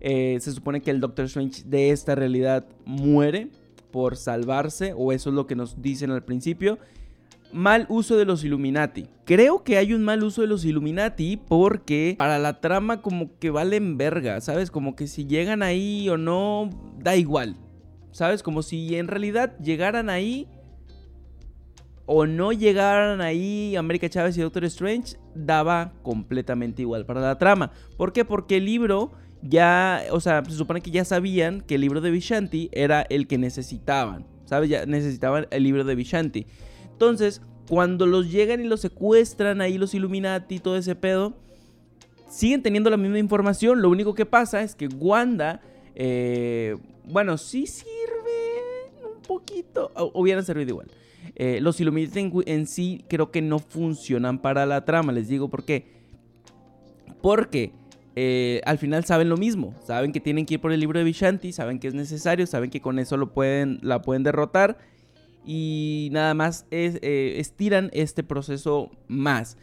Eh, 0.00 0.38
se 0.40 0.52
supone 0.52 0.80
que 0.80 0.90
el 0.90 1.00
Doctor 1.00 1.26
Strange 1.26 1.62
de 1.64 1.90
esta 1.90 2.14
realidad 2.14 2.66
muere 2.84 3.50
por 3.90 4.16
salvarse, 4.16 4.94
o 4.96 5.12
eso 5.12 5.30
es 5.30 5.36
lo 5.36 5.46
que 5.46 5.54
nos 5.54 5.80
dicen 5.80 6.10
al 6.10 6.24
principio. 6.24 6.78
Mal 7.52 7.86
uso 7.88 8.16
de 8.16 8.24
los 8.24 8.44
Illuminati. 8.44 9.08
Creo 9.24 9.62
que 9.62 9.76
hay 9.76 9.92
un 9.92 10.02
mal 10.02 10.24
uso 10.24 10.40
de 10.40 10.48
los 10.48 10.64
Illuminati 10.64 11.36
porque 11.36 12.14
para 12.18 12.38
la 12.38 12.60
trama 12.60 13.02
como 13.02 13.38
que 13.38 13.50
valen 13.50 13.98
verga, 13.98 14.40
¿sabes? 14.40 14.70
Como 14.70 14.96
que 14.96 15.06
si 15.06 15.26
llegan 15.26 15.62
ahí 15.62 16.08
o 16.08 16.16
no, 16.16 16.70
da 16.98 17.16
igual. 17.16 17.56
¿Sabes? 18.10 18.42
Como 18.42 18.62
si 18.62 18.96
en 18.96 19.08
realidad 19.08 19.58
llegaran 19.58 20.10
ahí 20.10 20.48
o 22.06 22.26
no 22.26 22.52
llegaran 22.52 23.20
ahí 23.20 23.76
América 23.76 24.08
Chávez 24.08 24.36
y 24.36 24.42
Doctor 24.42 24.64
Strange, 24.64 25.16
daba 25.34 25.92
completamente 26.02 26.82
igual 26.82 27.06
para 27.06 27.20
la 27.20 27.38
trama. 27.38 27.70
¿Por 27.96 28.12
qué? 28.12 28.24
Porque 28.24 28.58
el 28.58 28.66
libro 28.66 29.12
ya, 29.42 30.02
o 30.10 30.20
sea, 30.20 30.44
se 30.44 30.54
supone 30.54 30.80
que 30.80 30.90
ya 30.90 31.04
sabían 31.04 31.60
que 31.60 31.76
el 31.76 31.80
libro 31.80 32.00
de 32.00 32.10
Vishanti 32.10 32.70
era 32.72 33.02
el 33.02 33.26
que 33.26 33.38
necesitaban, 33.38 34.26
¿sabes? 34.44 34.68
Ya 34.68 34.86
necesitaban 34.86 35.46
el 35.50 35.62
libro 35.62 35.84
de 35.84 35.94
Vishanti. 35.94 36.46
Entonces, 36.92 37.42
cuando 37.68 38.06
los 38.06 38.30
llegan 38.30 38.60
y 38.60 38.64
los 38.64 38.80
secuestran 38.80 39.60
ahí 39.60 39.78
los 39.78 39.94
Illuminati 39.94 40.56
y 40.56 40.58
todo 40.58 40.76
ese 40.76 40.94
pedo, 40.94 41.34
siguen 42.28 42.62
teniendo 42.62 42.90
la 42.90 42.96
misma 42.96 43.18
información. 43.18 43.82
Lo 43.82 43.90
único 43.90 44.14
que 44.14 44.26
pasa 44.26 44.62
es 44.62 44.74
que 44.74 44.88
Wanda, 44.88 45.60
eh, 45.94 46.76
bueno, 47.04 47.38
sí 47.38 47.66
sirve 47.66 47.90
un 49.14 49.22
poquito, 49.22 49.90
hubieran 50.14 50.44
servido 50.44 50.70
igual. 50.70 50.90
Eh, 51.36 51.60
los 51.60 51.80
Illuminati 51.80 52.30
en, 52.46 52.66
sí 52.66 53.04
creo 53.08 53.30
que 53.30 53.42
no 53.42 53.58
funcionan 53.58 54.40
para 54.40 54.66
la 54.66 54.84
trama. 54.84 55.12
Les 55.12 55.28
digo 55.28 55.48
por 55.48 55.64
qué. 55.64 55.86
Porque 57.20 57.72
eh, 58.16 58.60
al 58.64 58.78
final 58.78 59.04
saben 59.04 59.28
lo 59.28 59.36
mismo. 59.36 59.74
Saben 59.84 60.12
que 60.12 60.20
tienen 60.20 60.46
que 60.46 60.54
ir 60.54 60.60
por 60.60 60.72
el 60.72 60.80
libro 60.80 60.98
de 60.98 61.04
Vishanti. 61.04 61.52
Saben 61.52 61.78
que 61.78 61.88
es 61.88 61.94
necesario. 61.94 62.46
Saben 62.46 62.70
que 62.70 62.80
con 62.80 62.98
eso 62.98 63.16
lo 63.16 63.32
pueden, 63.32 63.78
la 63.82 64.02
pueden 64.02 64.22
derrotar. 64.22 64.78
Y 65.44 66.08
nada 66.12 66.34
más 66.34 66.66
eh, 66.70 67.34
estiran 67.38 67.90
este 67.92 68.22
proceso 68.22 68.90
más. 69.08 69.56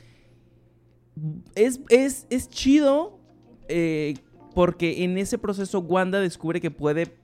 Es, 1.56 1.80
es 1.90 2.50
chido. 2.50 3.20
porque 4.56 5.04
en 5.04 5.18
ese 5.18 5.38
proceso 5.38 5.80
Wanda 5.80 6.20
descubre 6.20 6.60
que 6.60 6.72
puede 6.72 7.20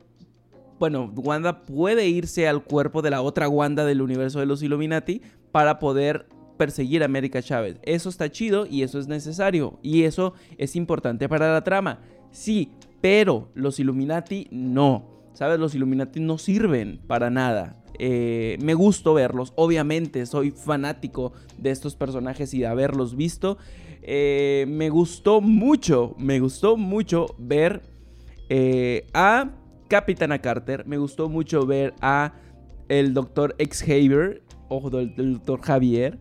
bueno, 0.79 1.11
Wanda 1.15 1.61
puede 1.63 2.07
irse 2.07 2.47
al 2.47 2.63
cuerpo 2.63 3.01
de 3.01 3.09
la 3.09 3.21
otra 3.21 3.47
Wanda 3.47 3.85
del 3.85 4.01
universo 4.01 4.39
de 4.39 4.45
los 4.45 4.61
Illuminati 4.61 5.21
para 5.51 5.79
poder 5.79 6.27
perseguir 6.57 7.01
a 7.01 7.05
América 7.05 7.41
Chávez. 7.41 7.77
Eso 7.83 8.09
está 8.09 8.29
chido 8.29 8.65
y 8.65 8.83
eso 8.83 8.99
es 8.99 9.07
necesario 9.07 9.79
y 9.81 10.03
eso 10.03 10.33
es 10.57 10.75
importante 10.75 11.29
para 11.29 11.53
la 11.53 11.63
trama. 11.63 11.99
Sí, 12.31 12.71
pero 13.01 13.49
los 13.53 13.79
Illuminati 13.79 14.47
no. 14.51 15.14
¿Sabes? 15.35 15.59
Los 15.59 15.75
Illuminati 15.75 16.21
no 16.21 16.37
sirven 16.37 17.01
para 17.07 17.29
nada. 17.29 17.75
Eh, 17.99 18.57
me 18.63 18.73
gustó 18.73 19.13
verlos. 19.13 19.51
Obviamente 19.57 20.25
soy 20.25 20.51
fanático 20.51 21.33
de 21.57 21.71
estos 21.71 21.95
personajes 21.95 22.53
y 22.53 22.59
de 22.59 22.67
haberlos 22.67 23.17
visto. 23.17 23.57
Eh, 24.01 24.65
me 24.69 24.89
gustó 24.89 25.41
mucho, 25.41 26.15
me 26.17 26.39
gustó 26.39 26.77
mucho 26.77 27.35
ver 27.37 27.81
eh, 28.47 29.07
a 29.13 29.51
Capitana 29.89 30.39
Carter. 30.39 30.87
Me 30.87 30.97
gustó 30.97 31.27
mucho 31.27 31.65
ver 31.65 31.93
a 31.99 32.33
el 32.87 33.13
doctor 33.13 33.57
Xavier, 33.59 34.41
ojo 34.69 34.89
del 34.89 35.15
doctor 35.15 35.61
Javier. 35.61 36.17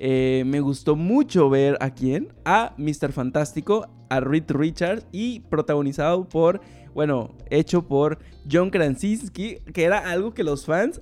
Me 0.00 0.60
gustó 0.60 0.96
mucho 0.96 1.50
ver 1.50 1.76
a 1.80 1.90
quién, 1.90 2.32
a 2.44 2.72
Mr. 2.78 3.12
Fantástico, 3.12 3.88
a 4.08 4.20
Reed 4.20 4.44
Richards 4.48 5.06
y 5.12 5.40
protagonizado 5.40 6.28
por, 6.28 6.60
bueno, 6.98 7.30
hecho 7.48 7.86
por 7.86 8.18
John 8.50 8.70
Krasinski, 8.70 9.58
que 9.72 9.84
era 9.84 10.10
algo 10.10 10.34
que 10.34 10.42
los 10.42 10.66
fans, 10.66 11.00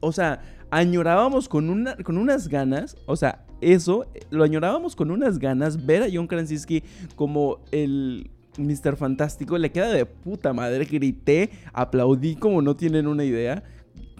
o 0.00 0.12
sea, 0.12 0.42
añorábamos 0.70 1.48
con, 1.48 1.70
una, 1.70 1.96
con 1.96 2.18
unas 2.18 2.46
ganas, 2.46 2.94
o 3.06 3.16
sea, 3.16 3.46
eso, 3.62 4.04
lo 4.28 4.44
añorábamos 4.44 4.94
con 4.94 5.10
unas 5.10 5.38
ganas, 5.38 5.86
ver 5.86 6.02
a 6.02 6.08
John 6.12 6.26
Krasinski 6.26 6.82
como 7.14 7.60
el 7.72 8.28
Mr. 8.58 8.96
Fantástico 8.98 9.56
le 9.56 9.72
queda 9.72 9.88
de 9.88 10.04
puta 10.04 10.52
madre. 10.52 10.84
Grité, 10.84 11.48
aplaudí 11.72 12.36
como 12.36 12.60
no 12.60 12.76
tienen 12.76 13.06
una 13.06 13.24
idea. 13.24 13.62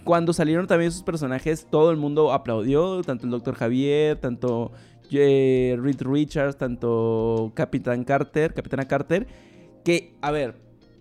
Cuando 0.03 0.33
salieron 0.33 0.65
también 0.65 0.91
sus 0.91 1.03
personajes, 1.03 1.67
todo 1.69 1.91
el 1.91 1.97
mundo 1.97 2.33
aplaudió, 2.33 3.03
tanto 3.03 3.25
el 3.25 3.31
Dr. 3.31 3.53
Javier, 3.53 4.17
tanto 4.17 4.71
eh, 5.11 5.77
Reed 5.79 6.01
Richards, 6.01 6.57
tanto 6.57 7.51
Capitán 7.53 8.03
Carter, 8.03 8.55
Capitana 8.55 8.87
Carter, 8.87 9.27
que, 9.87 10.11
a 10.19 10.31
ver, 10.31 10.55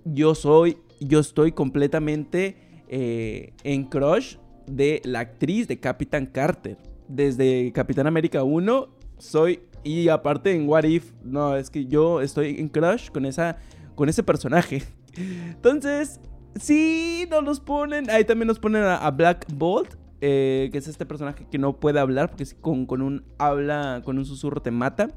yo 0.04 0.36
soy, 0.36 0.78
yo 1.00 1.18
estoy 1.18 1.50
completamente 1.50 2.84
eh, 2.86 3.52
en 3.64 3.82
crush 3.82 4.36
de 4.68 5.02
la 5.04 5.18
actriz 5.18 5.66
de 5.66 5.80
Capitán 5.80 6.26
Carter. 6.26 6.78
Desde 7.08 7.72
Capitán 7.72 8.06
América 8.06 8.44
1 8.44 8.88
soy 9.18 9.58
y 9.82 10.08
aparte 10.08 10.54
en 10.54 10.68
What 10.68 10.84
If, 10.84 11.10
no, 11.24 11.56
es 11.56 11.68
que 11.68 11.86
yo 11.86 12.20
estoy 12.20 12.60
en 12.60 12.68
crush 12.68 13.10
con, 13.10 13.26
esa, 13.26 13.56
con 13.96 14.08
ese 14.08 14.22
personaje. 14.22 14.84
Entonces, 15.16 16.20
sí, 16.54 17.26
nos 17.28 17.42
los 17.42 17.58
ponen. 17.58 18.08
Ahí 18.08 18.24
también 18.24 18.46
nos 18.46 18.60
ponen 18.60 18.84
a, 18.84 19.10
Black 19.10 19.46
Bolt, 19.52 19.96
eh, 20.20 20.68
que 20.70 20.78
es 20.78 20.86
este 20.86 21.06
personaje 21.06 21.44
que 21.50 21.58
no 21.58 21.80
puede 21.80 21.98
hablar 21.98 22.30
porque 22.30 22.46
con, 22.60 22.86
con 22.86 23.02
un 23.02 23.24
habla, 23.36 24.02
con 24.04 24.16
un 24.16 24.24
susurro 24.24 24.62
te 24.62 24.70
mata. 24.70 25.08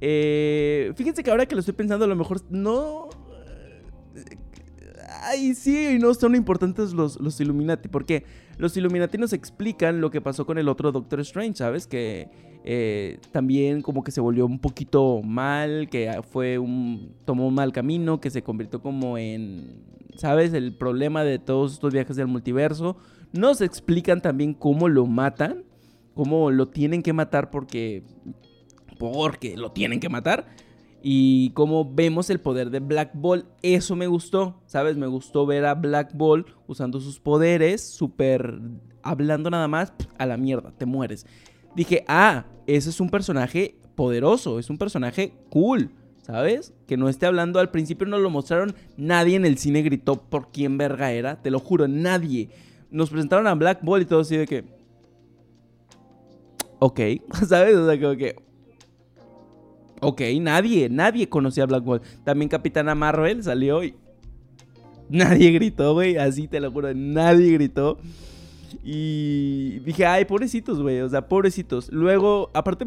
Eh, 0.00 0.92
fíjense 0.96 1.22
que 1.22 1.30
ahora 1.30 1.46
que 1.46 1.54
lo 1.54 1.60
estoy 1.60 1.74
pensando, 1.74 2.04
a 2.04 2.08
lo 2.08 2.16
mejor 2.16 2.40
no. 2.50 3.08
Ay, 5.22 5.54
sí, 5.54 5.98
no 6.00 6.12
son 6.14 6.34
importantes 6.34 6.92
los, 6.92 7.20
los 7.20 7.40
Illuminati. 7.40 7.88
Porque 7.88 8.24
los 8.58 8.76
Illuminati 8.76 9.18
nos 9.18 9.32
explican 9.32 10.00
lo 10.00 10.10
que 10.10 10.20
pasó 10.20 10.46
con 10.46 10.58
el 10.58 10.68
otro 10.68 10.92
Doctor 10.92 11.20
Strange, 11.20 11.56
¿sabes? 11.56 11.86
Que 11.86 12.28
eh, 12.64 13.18
también 13.30 13.80
como 13.80 14.02
que 14.02 14.10
se 14.10 14.20
volvió 14.20 14.44
un 14.44 14.58
poquito 14.58 15.22
mal, 15.22 15.88
que 15.88 16.20
fue 16.30 16.58
un, 16.58 17.14
tomó 17.24 17.46
un 17.46 17.54
mal 17.54 17.72
camino, 17.72 18.20
que 18.20 18.30
se 18.30 18.42
convirtió 18.42 18.82
como 18.82 19.18
en, 19.18 19.84
¿sabes? 20.16 20.52
El 20.52 20.74
problema 20.74 21.22
de 21.22 21.38
todos 21.38 21.74
estos 21.74 21.92
viajes 21.92 22.16
del 22.16 22.26
multiverso. 22.26 22.96
Nos 23.32 23.60
explican 23.60 24.20
también 24.20 24.52
cómo 24.52 24.88
lo 24.88 25.06
matan, 25.06 25.64
cómo 26.14 26.50
lo 26.50 26.68
tienen 26.68 27.02
que 27.02 27.12
matar 27.12 27.50
porque, 27.50 28.02
porque 28.98 29.56
lo 29.56 29.72
tienen 29.72 30.00
que 30.00 30.08
matar. 30.08 30.46
Y 31.02 31.50
cómo 31.50 31.88
vemos 31.94 32.30
el 32.30 32.40
poder 32.40 32.70
de 32.70 32.80
Black 32.80 33.12
Ball, 33.14 33.46
eso 33.62 33.94
me 33.94 34.08
gustó, 34.08 34.60
¿sabes? 34.66 34.96
Me 34.96 35.06
gustó 35.06 35.46
ver 35.46 35.64
a 35.64 35.74
Black 35.74 36.12
Ball 36.14 36.46
usando 36.66 37.00
sus 37.00 37.20
poderes, 37.20 37.80
súper 37.82 38.58
hablando 39.02 39.50
nada 39.50 39.68
más, 39.68 39.92
a 40.18 40.26
la 40.26 40.36
mierda, 40.36 40.72
te 40.76 40.84
mueres 40.84 41.26
dije, 41.76 42.04
ah, 42.08 42.46
ese 42.66 42.90
es 42.90 43.00
un 43.00 43.10
personaje 43.10 43.76
poderoso, 43.94 44.58
es 44.58 44.70
un 44.70 44.78
personaje 44.78 45.34
cool, 45.50 45.90
¿sabes? 46.22 46.74
Que 46.86 46.96
no 46.96 47.08
esté 47.08 47.26
hablando, 47.26 47.60
al 47.60 47.70
principio 47.70 48.06
no 48.06 48.18
lo 48.18 48.30
mostraron, 48.30 48.74
nadie 48.96 49.36
en 49.36 49.44
el 49.44 49.58
cine 49.58 49.82
gritó 49.82 50.20
por 50.22 50.50
quién 50.50 50.78
verga 50.78 51.12
era, 51.12 51.40
te 51.40 51.50
lo 51.50 51.60
juro, 51.60 51.86
nadie. 51.86 52.48
Nos 52.90 53.10
presentaron 53.10 53.46
a 53.46 53.54
Black 53.54 53.80
Ball 53.82 54.02
y 54.02 54.06
todo 54.06 54.20
así 54.20 54.36
de 54.36 54.46
que... 54.46 54.64
Ok, 56.78 57.00
¿sabes? 57.46 57.76
O 57.76 57.86
sea, 57.86 58.00
como 58.00 58.16
que... 58.16 58.36
Ok, 60.00 60.22
nadie, 60.40 60.88
nadie 60.88 61.28
conocía 61.28 61.64
a 61.64 61.66
Black 61.66 61.84
Bolt. 61.84 62.02
También 62.24 62.48
Capitana 62.48 62.94
Marvel 62.94 63.42
salió 63.42 63.82
y 63.82 63.94
nadie 65.08 65.50
gritó, 65.52 65.94
güey. 65.94 66.16
Así 66.16 66.48
te 66.48 66.60
lo 66.60 66.70
juro, 66.70 66.92
nadie 66.94 67.52
gritó. 67.52 67.98
Y 68.84 69.78
dije, 69.80 70.06
ay, 70.06 70.24
pobrecitos, 70.24 70.80
güey. 70.80 71.00
O 71.00 71.08
sea, 71.08 71.28
pobrecitos. 71.28 71.90
Luego, 71.90 72.50
aparte, 72.54 72.84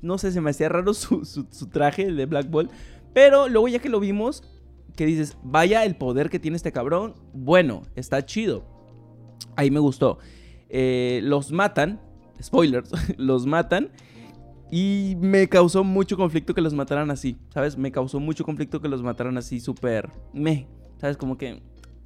no 0.00 0.18
sé, 0.18 0.32
se 0.32 0.40
me 0.40 0.50
hacía 0.50 0.68
raro 0.68 0.94
su, 0.94 1.24
su, 1.24 1.66
traje, 1.66 2.04
el 2.04 2.16
de 2.16 2.26
Black 2.26 2.50
Bolt. 2.50 2.70
Pero 3.12 3.48
luego 3.48 3.68
ya 3.68 3.78
que 3.78 3.88
lo 3.88 4.00
vimos, 4.00 4.42
que 4.96 5.04
dices, 5.06 5.36
vaya 5.42 5.84
el 5.84 5.96
poder 5.96 6.30
que 6.30 6.38
tiene 6.38 6.56
este 6.56 6.72
cabrón. 6.72 7.14
Bueno, 7.32 7.82
está 7.94 8.24
chido. 8.24 8.64
Ahí 9.56 9.70
me 9.70 9.80
gustó. 9.80 10.18
Eh, 10.68 11.20
los 11.24 11.52
matan. 11.52 12.00
Spoilers. 12.42 12.90
los 13.18 13.46
matan. 13.46 13.90
Y 14.74 15.18
me 15.20 15.50
causó 15.50 15.84
mucho 15.84 16.16
conflicto 16.16 16.54
que 16.54 16.62
los 16.62 16.72
mataran 16.72 17.10
así. 17.10 17.36
¿Sabes? 17.52 17.76
Me 17.76 17.92
causó 17.92 18.18
mucho 18.20 18.42
conflicto 18.42 18.80
que 18.80 18.88
los 18.88 19.02
mataran 19.02 19.36
así 19.36 19.60
súper... 19.60 20.08
Me. 20.32 20.66
¿Sabes? 20.98 21.18
Como 21.18 21.36
que 21.36 21.60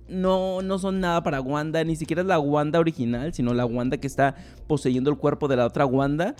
no, 0.08 0.62
no 0.62 0.80
son 0.80 0.98
nada 0.98 1.22
para 1.22 1.40
Wanda, 1.40 1.84
ni 1.84 1.94
siquiera 1.94 2.22
es 2.22 2.28
la 2.28 2.40
Wanda 2.40 2.80
original, 2.80 3.32
sino 3.32 3.54
la 3.54 3.64
Wanda 3.64 3.98
que 3.98 4.08
está 4.08 4.34
poseyendo 4.66 5.10
el 5.10 5.16
cuerpo 5.16 5.46
de 5.46 5.54
la 5.54 5.64
otra 5.64 5.86
Wanda. 5.86 6.34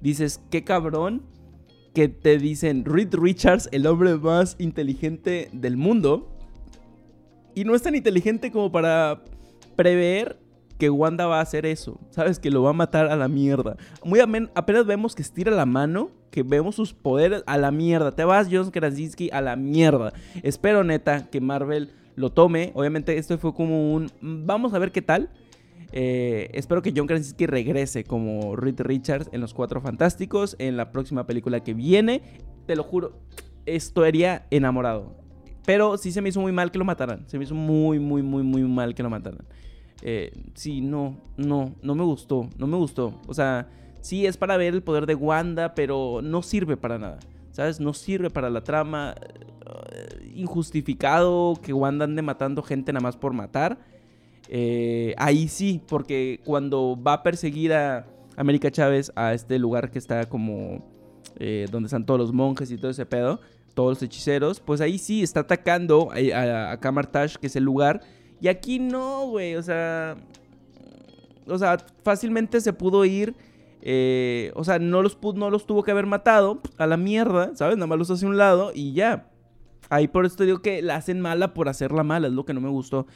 Dices, 0.00 0.40
qué 0.50 0.64
cabrón 0.64 1.22
que 1.94 2.08
te 2.08 2.38
dicen 2.38 2.84
Reed 2.84 3.14
Richards, 3.14 3.68
el 3.70 3.86
hombre 3.86 4.16
más 4.16 4.56
inteligente 4.58 5.48
del 5.52 5.76
mundo. 5.76 6.28
Y 7.54 7.62
no 7.62 7.76
es 7.76 7.82
tan 7.82 7.94
inteligente 7.94 8.50
como 8.50 8.72
para 8.72 9.22
prever 9.76 10.40
que 10.78 10.90
Wanda 10.90 11.26
va 11.26 11.38
a 11.38 11.42
hacer 11.42 11.66
eso. 11.66 12.00
Sabes 12.10 12.38
que 12.38 12.50
lo 12.50 12.62
va 12.62 12.70
a 12.70 12.74
matar 12.74 13.06
a 13.06 13.16
la 13.16 13.28
mierda. 13.28 13.76
Muy 14.04 14.20
apenas 14.20 14.86
vemos 14.86 15.14
que 15.14 15.22
estira 15.22 15.50
la 15.50 15.66
mano, 15.66 16.10
que 16.30 16.42
vemos 16.42 16.76
sus 16.76 16.94
poderes 16.94 17.42
a 17.46 17.58
la 17.58 17.70
mierda. 17.70 18.12
Te 18.12 18.24
vas, 18.24 18.48
John 18.50 18.70
Krasinski, 18.70 19.30
a 19.32 19.40
la 19.40 19.56
mierda. 19.56 20.12
Espero 20.42 20.84
neta 20.84 21.28
que 21.30 21.40
Marvel 21.40 21.90
lo 22.14 22.30
tome. 22.30 22.70
Obviamente 22.74 23.18
esto 23.18 23.36
fue 23.38 23.52
como 23.52 23.92
un... 23.92 24.10
Vamos 24.20 24.72
a 24.72 24.78
ver 24.78 24.92
qué 24.92 25.02
tal. 25.02 25.30
Eh, 25.92 26.50
espero 26.52 26.82
que 26.82 26.92
John 26.94 27.06
Krasinski 27.06 27.46
regrese 27.46 28.04
como 28.04 28.54
Reed 28.56 28.80
Richards 28.80 29.28
en 29.32 29.40
Los 29.40 29.54
Cuatro 29.54 29.80
Fantásticos, 29.80 30.54
en 30.58 30.76
la 30.76 30.92
próxima 30.92 31.26
película 31.26 31.60
que 31.60 31.74
viene. 31.74 32.22
Te 32.66 32.76
lo 32.76 32.84
juro, 32.84 33.18
estaría 33.66 34.46
enamorado. 34.50 35.16
Pero 35.66 35.98
sí 35.98 36.12
se 36.12 36.22
me 36.22 36.28
hizo 36.28 36.40
muy 36.40 36.52
mal 36.52 36.70
que 36.70 36.78
lo 36.78 36.84
mataran. 36.84 37.28
Se 37.28 37.36
me 37.36 37.44
hizo 37.44 37.54
muy, 37.54 37.98
muy, 37.98 38.22
muy, 38.22 38.42
muy 38.42 38.62
mal 38.62 38.94
que 38.94 39.02
lo 39.02 39.10
mataran. 39.10 39.44
Eh, 40.02 40.32
sí, 40.54 40.80
no, 40.80 41.16
no, 41.36 41.74
no 41.82 41.94
me 41.94 42.04
gustó. 42.04 42.48
No 42.58 42.66
me 42.66 42.76
gustó. 42.76 43.20
O 43.26 43.34
sea, 43.34 43.68
sí 44.00 44.26
es 44.26 44.36
para 44.36 44.56
ver 44.56 44.74
el 44.74 44.82
poder 44.82 45.06
de 45.06 45.14
Wanda, 45.14 45.74
pero 45.74 46.20
no 46.22 46.42
sirve 46.42 46.76
para 46.76 46.98
nada. 46.98 47.18
¿Sabes? 47.50 47.80
No 47.80 47.94
sirve 47.94 48.30
para 48.30 48.50
la 48.50 48.62
trama. 48.62 49.14
Eh, 49.92 50.32
injustificado 50.34 51.58
que 51.62 51.72
Wanda 51.72 52.04
ande 52.04 52.22
matando 52.22 52.62
gente 52.62 52.92
nada 52.92 53.02
más 53.02 53.16
por 53.16 53.32
matar. 53.32 53.78
Eh, 54.48 55.14
ahí 55.18 55.48
sí, 55.48 55.82
porque 55.86 56.40
cuando 56.44 56.98
va 57.00 57.14
a 57.14 57.22
perseguir 57.22 57.72
a 57.72 58.06
América 58.36 58.70
Chávez 58.70 59.12
a 59.14 59.34
este 59.34 59.58
lugar 59.58 59.90
que 59.90 59.98
está 59.98 60.26
como 60.26 60.84
eh, 61.38 61.66
donde 61.70 61.88
están 61.88 62.06
todos 62.06 62.18
los 62.18 62.32
monjes 62.32 62.70
y 62.70 62.78
todo 62.78 62.90
ese 62.90 63.04
pedo, 63.04 63.40
todos 63.74 63.96
los 63.96 64.02
hechiceros, 64.02 64.60
pues 64.60 64.80
ahí 64.80 64.98
sí 64.98 65.22
está 65.22 65.40
atacando 65.40 66.08
a, 66.12 66.72
a, 66.72 66.80
Kamartash, 66.80 67.36
que 67.36 67.48
es 67.48 67.56
el 67.56 67.64
lugar. 67.64 68.00
Y 68.40 68.48
aquí 68.48 68.78
no, 68.78 69.26
güey, 69.26 69.56
o 69.56 69.62
sea, 69.62 70.16
o 71.46 71.58
sea, 71.58 71.78
fácilmente 72.02 72.60
se 72.60 72.72
pudo 72.72 73.04
ir. 73.04 73.34
o 74.54 74.64
sea, 74.64 74.78
no 74.78 75.02
los, 75.02 75.18
no 75.34 75.50
los 75.50 75.66
tuvo 75.66 75.82
que 75.82 75.90
haber 75.90 76.06
matado 76.06 76.60
a 76.76 76.86
la 76.86 76.96
mierda, 76.96 77.54
¿sabes? 77.54 77.76
Nada 77.76 77.86
más 77.86 77.98
los 77.98 78.10
hace 78.10 78.26
un 78.26 78.36
lado 78.36 78.72
y 78.74 78.92
ya. 78.92 79.28
Ahí 79.90 80.06
por 80.06 80.26
esto 80.26 80.44
digo 80.44 80.60
que 80.60 80.82
la 80.82 80.96
hacen 80.96 81.20
mala 81.20 81.54
por 81.54 81.68
hacerla 81.68 82.02
mala, 82.04 82.28
es 82.28 82.34
lo 82.34 82.44
que 82.44 82.54
no 82.54 82.60
me 82.60 82.68
gustó. 82.68 83.06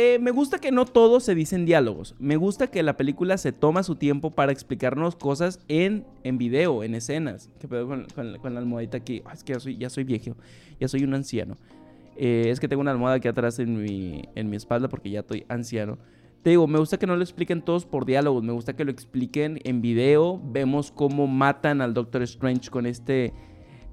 Eh, 0.00 0.20
me 0.20 0.30
gusta 0.30 0.60
que 0.60 0.70
no 0.70 0.84
todos 0.84 1.24
se 1.24 1.34
dicen 1.34 1.66
diálogos. 1.66 2.14
Me 2.20 2.36
gusta 2.36 2.68
que 2.68 2.84
la 2.84 2.96
película 2.96 3.36
se 3.36 3.50
toma 3.50 3.82
su 3.82 3.96
tiempo 3.96 4.30
para 4.30 4.52
explicarnos 4.52 5.16
cosas 5.16 5.58
en, 5.66 6.06
en 6.22 6.38
video, 6.38 6.84
en 6.84 6.94
escenas. 6.94 7.50
¿Qué 7.58 7.66
pedo 7.66 7.88
con, 7.88 8.06
la 8.54 8.60
almohadita 8.60 8.98
aquí? 8.98 9.24
es 9.32 9.42
que 9.42 9.54
ya 9.54 9.58
soy, 9.58 9.76
ya 9.76 9.90
soy 9.90 10.04
viejo, 10.04 10.36
ya 10.78 10.86
soy 10.86 11.02
un 11.02 11.14
anciano. 11.14 11.56
Eh, 12.20 12.50
es 12.50 12.58
que 12.58 12.66
tengo 12.66 12.80
una 12.80 12.90
almohada 12.90 13.16
aquí 13.16 13.28
atrás 13.28 13.60
en 13.60 13.80
mi, 13.80 14.22
en 14.34 14.50
mi 14.50 14.56
espalda 14.56 14.88
porque 14.88 15.08
ya 15.08 15.20
estoy 15.20 15.46
anciano. 15.48 15.98
Te 16.42 16.50
digo, 16.50 16.66
me 16.66 16.78
gusta 16.80 16.98
que 16.98 17.06
no 17.06 17.14
lo 17.14 17.22
expliquen 17.22 17.62
todos 17.62 17.86
por 17.86 18.04
diálogos, 18.04 18.42
me 18.42 18.52
gusta 18.52 18.74
que 18.74 18.84
lo 18.84 18.90
expliquen 18.90 19.60
en 19.62 19.80
video. 19.80 20.40
Vemos 20.44 20.90
cómo 20.90 21.28
matan 21.28 21.80
al 21.80 21.94
Doctor 21.94 22.22
Strange 22.22 22.70
con 22.70 22.86
este 22.86 23.32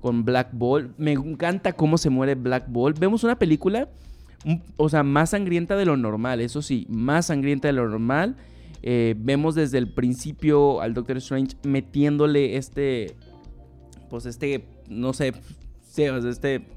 con 0.02 0.26
Black 0.26 0.50
Ball. 0.54 0.94
Me 0.98 1.12
encanta 1.12 1.74
cómo 1.74 1.98
se 1.98 2.10
muere 2.10 2.36
Black 2.36 2.66
Ball. 2.68 2.94
Vemos 2.94 3.24
una 3.24 3.38
película, 3.38 3.90
o 4.78 4.90
sea, 4.90 5.04
más 5.04 5.32
sangrienta 5.32 5.76
de 5.76 5.86
lo 5.86 5.96
normal, 5.98 6.42
eso 6.42 6.62
sí, 6.62 6.88
más 6.90 7.28
sangrienta 7.28 7.68
de 7.68 7.74
lo 7.74 7.88
normal. 7.88 8.36
Eh, 8.84 9.16
vemos 9.18 9.56
desde 9.56 9.80
el 9.80 9.92
principio 9.92 10.82
al 10.82 10.94
Doctor 10.94 11.18
Strange 11.18 11.56
metiéndole 11.64 12.58
este, 12.58 13.16
pues 14.10 14.28
este, 14.28 14.68
no 14.90 15.14
sé, 15.14 15.34
este, 15.98 16.68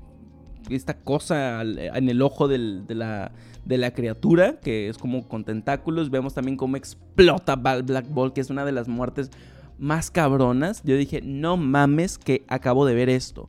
esta 0.71 0.95
cosa 0.95 1.63
en 1.63 2.09
el 2.09 2.23
ojo 2.23 2.49
de, 2.49 2.59
la, 2.89 3.33
de 3.65 3.79
la 3.79 3.93
criatura, 3.93 4.59
que 4.61 4.89
es 4.89 4.99
como 4.99 5.29
con 5.29 5.45
tentáculos. 5.45 6.11
Vemos 6.11 6.35
también 6.35 6.57
cómo 6.57 6.77
explota 6.77 7.57
Black 7.57 8.09
Ball, 8.09 8.33
que 8.33 8.41
es 8.41 8.51
una 8.51 8.65
de 8.65 8.73
las 8.73 8.89
muertes 8.89 9.31
más 9.79 10.11
cabronas. 10.11 10.83
Yo 10.85 10.97
dije, 10.97 11.21
no 11.23 11.57
mames 11.57 12.19
que 12.19 12.45
acabo 12.49 12.85
de 12.87 12.95
ver 12.95 13.09
esto. 13.09 13.49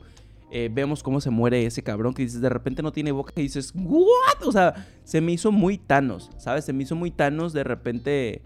Eh, 0.52 0.70
vemos 0.72 1.04
cómo 1.04 1.22
se 1.22 1.30
muere 1.30 1.64
ese 1.66 1.84
cabrón 1.84 2.16
que 2.16 2.24
dices, 2.24 2.42
de 2.42 2.50
repente 2.50 2.82
no 2.82 2.92
tiene 2.92 3.12
boca 3.12 3.34
y 3.36 3.44
dices, 3.44 3.72
¿what? 3.76 4.48
O 4.48 4.52
sea, 4.52 4.88
se 5.04 5.22
me 5.22 5.32
hizo 5.32 5.52
muy 5.52 5.78
Thanos, 5.78 6.32
¿sabes? 6.38 6.66
Se 6.66 6.74
me 6.74 6.84
hizo 6.84 6.96
muy 6.96 7.12
Thanos 7.12 7.54
de 7.54 7.64
repente 7.64 8.42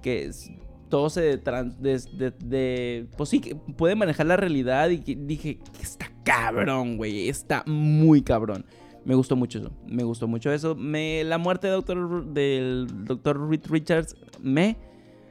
que 0.00 0.30
todo 0.92 1.08
se 1.08 1.38
de, 1.38 2.34
de, 2.38 3.06
pues 3.16 3.30
sí, 3.30 3.40
que 3.40 3.54
puede 3.54 3.94
manejar 3.94 4.26
la 4.26 4.36
realidad 4.36 4.90
y 4.90 4.98
dije, 4.98 5.58
está 5.80 6.12
cabrón, 6.22 6.98
güey, 6.98 7.30
está 7.30 7.64
muy 7.66 8.20
cabrón. 8.20 8.66
Me 9.06 9.14
gustó 9.14 9.34
mucho 9.34 9.58
eso, 9.58 9.70
me 9.86 10.04
gustó 10.04 10.28
mucho 10.28 10.52
eso. 10.52 10.76
La 10.78 11.38
muerte 11.38 11.68
doctor, 11.68 12.26
del 12.26 12.86
doctor 13.06 13.48
Reed 13.48 13.62
Richards, 13.70 14.16
me, 14.42 14.76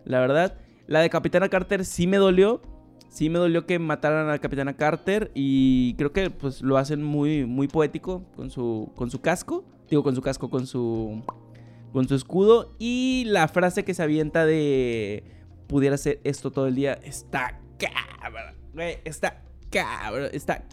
la 0.03 0.19
verdad. 0.19 0.57
La 0.87 1.01
de 1.01 1.11
Capitana 1.11 1.47
Carter 1.47 1.85
sí 1.85 2.07
me 2.07 2.17
dolió. 2.17 2.63
Sí 3.09 3.29
me 3.29 3.37
dolió 3.37 3.67
que 3.67 3.77
mataran 3.77 4.31
a 4.31 4.39
Capitana 4.39 4.75
Carter 4.75 5.29
y 5.35 5.93
creo 5.93 6.11
que 6.11 6.31
pues 6.31 6.63
lo 6.63 6.77
hacen 6.77 7.03
muy, 7.03 7.45
muy 7.45 7.67
poético 7.67 8.23
con 8.35 8.49
su, 8.49 8.91
con 8.95 9.11
su 9.11 9.21
casco. 9.21 9.63
Digo, 9.91 10.01
con 10.01 10.15
su 10.15 10.23
casco, 10.23 10.49
con 10.49 10.65
su, 10.65 11.21
con 11.93 12.07
su 12.07 12.15
escudo. 12.15 12.73
Y 12.79 13.25
la 13.27 13.47
frase 13.47 13.85
que 13.85 13.93
se 13.93 14.01
avienta 14.01 14.43
de 14.47 15.39
pudiera 15.71 15.97
ser 15.97 16.19
esto 16.25 16.51
todo 16.51 16.67
el 16.67 16.75
día 16.75 16.99
está 17.01 17.61
cabrón. 17.79 18.55
Está 19.05 19.41
cabrón. 19.69 20.29
Está 20.33 20.65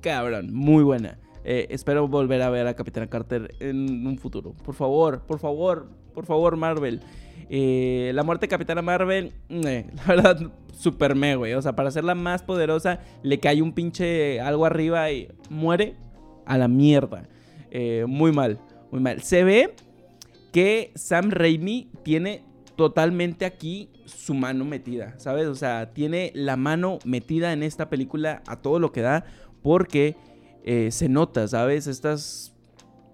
cabrón. 0.00 0.54
Muy 0.54 0.84
buena. 0.84 1.18
Eh, 1.42 1.66
espero 1.70 2.06
volver 2.06 2.40
a 2.40 2.50
ver 2.50 2.68
a 2.68 2.74
Capitana 2.74 3.08
Carter 3.08 3.52
en 3.58 4.06
un 4.06 4.16
futuro. 4.16 4.54
Por 4.64 4.76
favor, 4.76 5.22
por 5.26 5.40
favor, 5.40 5.88
por 6.14 6.24
favor, 6.24 6.56
Marvel. 6.56 7.00
Eh, 7.50 8.12
la 8.14 8.22
muerte 8.22 8.46
de 8.46 8.48
Capitana 8.48 8.80
Marvel, 8.80 9.32
eh, 9.48 9.90
la 9.96 10.04
verdad, 10.06 10.52
super 10.72 11.16
me, 11.16 11.34
güey. 11.34 11.54
O 11.54 11.60
sea, 11.60 11.74
para 11.74 11.90
ser 11.90 12.04
la 12.04 12.14
más 12.14 12.44
poderosa, 12.44 13.00
le 13.24 13.40
cae 13.40 13.60
un 13.60 13.72
pinche 13.72 14.40
algo 14.40 14.66
arriba 14.66 15.10
y 15.10 15.28
muere 15.50 15.96
a 16.46 16.56
la 16.58 16.68
mierda. 16.68 17.28
Muy 18.06 18.30
mal, 18.30 18.60
muy 18.92 19.00
mal. 19.00 19.20
Se 19.20 19.42
ve 19.42 19.74
que 20.52 20.92
Sam 20.94 21.30
Raimi 21.32 21.90
tiene 22.04 22.44
totalmente 22.76 23.44
aquí 23.44 23.90
su 24.04 24.34
mano 24.34 24.64
metida, 24.64 25.18
¿sabes? 25.18 25.46
O 25.46 25.54
sea, 25.54 25.92
tiene 25.92 26.32
la 26.34 26.56
mano 26.56 26.98
metida 27.04 27.52
en 27.52 27.62
esta 27.62 27.88
película 27.88 28.42
a 28.46 28.56
todo 28.56 28.78
lo 28.78 28.92
que 28.92 29.00
da 29.00 29.24
porque 29.62 30.16
se 30.90 31.08
nota, 31.08 31.46
¿sabes? 31.46 31.86
Estos 31.86 32.52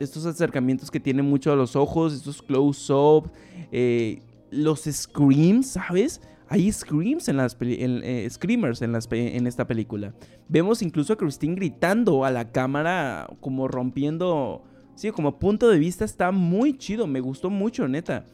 acercamientos 0.00 0.90
que 0.90 1.00
tiene 1.00 1.22
mucho 1.22 1.52
a 1.52 1.56
los 1.56 1.76
ojos, 1.76 2.14
estos 2.14 2.42
close-up, 2.42 3.30
eh, 3.70 4.22
los 4.50 4.82
screams, 4.82 5.72
¿sabes? 5.72 6.20
Hay 6.48 6.70
screams 6.72 7.28
en 7.28 7.36
las 7.36 7.56
eh, 7.60 8.26
screamers 8.28 8.82
en, 8.82 8.92
las 8.92 9.08
en 9.12 9.46
esta 9.46 9.66
película. 9.66 10.14
Vemos 10.48 10.82
incluso 10.82 11.12
a 11.12 11.16
Christine 11.16 11.54
gritando 11.54 12.24
a 12.24 12.30
la 12.30 12.50
cámara, 12.50 13.28
como 13.40 13.68
rompiendo. 13.68 14.64
Sí, 14.96 15.10
como 15.12 15.38
punto 15.38 15.68
de 15.68 15.78
vista 15.78 16.04
está 16.04 16.32
muy 16.32 16.76
chido. 16.76 17.06
Me 17.06 17.20
gustó 17.20 17.50
mucho, 17.50 17.86
neta. 17.86 18.24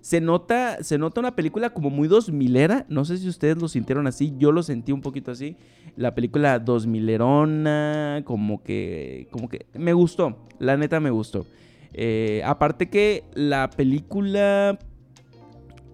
Se 0.00 0.20
nota, 0.20 0.82
se 0.82 0.96
nota 0.98 1.20
una 1.20 1.36
película 1.36 1.70
como 1.70 1.90
muy 1.90 2.08
2000era. 2.08 2.86
No 2.88 3.04
sé 3.04 3.18
si 3.18 3.28
ustedes 3.28 3.60
lo 3.60 3.68
sintieron 3.68 4.06
así. 4.06 4.34
Yo 4.38 4.52
lo 4.52 4.62
sentí 4.62 4.92
un 4.92 5.02
poquito 5.02 5.30
así. 5.30 5.56
La 5.96 6.14
película 6.14 6.64
2000erona. 6.64 8.24
Como 8.24 8.62
que. 8.62 9.28
Como 9.30 9.48
que. 9.48 9.66
Me 9.74 9.92
gustó. 9.92 10.38
La 10.58 10.76
neta 10.76 11.00
me 11.00 11.10
gustó. 11.10 11.46
Eh, 11.92 12.42
aparte 12.44 12.88
que 12.88 13.24
la 13.34 13.68
película 13.70 14.78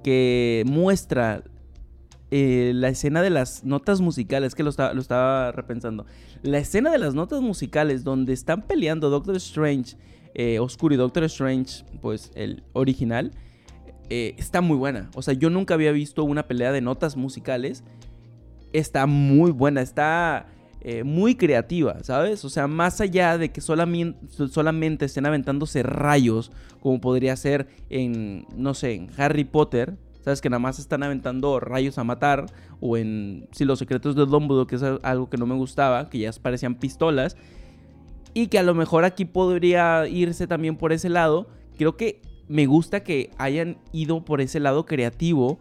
que 0.05 0.63
muestra 0.67 1.43
eh, 2.31 2.73
la 2.75 2.89
escena 2.89 3.23
de 3.23 3.31
las 3.31 3.65
notas 3.65 4.01
musicales, 4.01 4.55
que 4.55 4.63
lo, 4.63 4.71
lo 4.71 5.01
estaba 5.01 5.53
repensando. 5.53 6.07
La 6.43 6.59
escena 6.59 6.91
de 6.91 6.99
las 6.99 7.15
notas 7.15 7.41
musicales 7.41 8.05
donde 8.05 8.33
están 8.33 8.63
peleando 8.63 9.11
Doctor 9.11 9.37
Strange, 9.37 9.97
eh, 10.35 10.59
Oscuro 10.59 10.95
y 10.95 10.99
Doctor 10.99 11.25
Strange, 11.25 11.85
pues 12.01 12.33
el 12.35 12.65
original, 12.73 13.33
eh, 14.11 14.35
está 14.39 14.61
muy 14.61 14.77
buena. 14.77 15.11
O 15.15 15.23
sea, 15.23 15.35
yo 15.35 15.51
nunca 15.51 15.75
había 15.75 15.93
visto 15.93 16.25
una 16.25 16.47
pelea 16.47 16.73
de 16.73 16.81
notas 16.81 17.17
musicales. 17.17 17.85
Está 18.73 19.07
muy 19.07 19.51
buena, 19.51 19.81
está 19.81 20.47
eh, 20.89 21.03
muy 21.03 21.35
creativa, 21.35 22.03
¿sabes? 22.05 22.45
O 22.45 22.49
sea, 22.49 22.69
más 22.69 23.01
allá 23.01 23.39
de 23.39 23.51
que 23.51 23.61
solamente, 23.61 25.05
estén 25.05 25.27
aventándose 25.27 25.83
rayos, 25.83 26.53
como 26.81 27.01
podría 27.01 27.35
ser 27.35 27.67
en, 27.91 28.47
no 28.55 28.75
sé, 28.75 28.95
en 28.95 29.11
Harry 29.17 29.45
Potter, 29.45 29.97
¿sabes? 30.23 30.41
Que 30.41 30.49
nada 30.49 30.61
más 30.61 30.79
están 30.79 31.03
aventando 31.03 31.59
rayos 31.59 31.99
a 31.99 32.05
matar, 32.05 32.47
o 32.81 32.97
en, 32.97 33.49
si 33.51 33.65
los 33.65 33.81
secretos 33.81 34.15
de 34.15 34.27
Dumbledore, 34.27 34.69
que 34.69 34.77
es 34.77 34.83
algo 35.03 35.29
que 35.29 35.39
no 35.39 35.47
me 35.47 35.57
gustaba, 35.57 36.09
que 36.09 36.19
ya 36.19 36.31
parecían 36.41 36.77
pistolas, 36.77 37.37
y 38.33 38.49
que 38.49 38.59
a 38.59 38.63
lo 38.63 38.75
mejor 38.75 39.05
aquí 39.05 39.25
podría 39.25 40.07
irse 40.07 40.47
también 40.47 40.77
por 40.77 40.93
ese 40.93 41.09
lado. 41.09 41.49
Creo 41.79 41.97
que 41.97 42.21
me 42.49 42.67
gusta 42.67 43.03
que 43.03 43.31
hayan 43.39 43.79
ido 43.93 44.25
por 44.25 44.41
ese 44.41 44.61
lado 44.61 44.87
creativo 44.87 45.59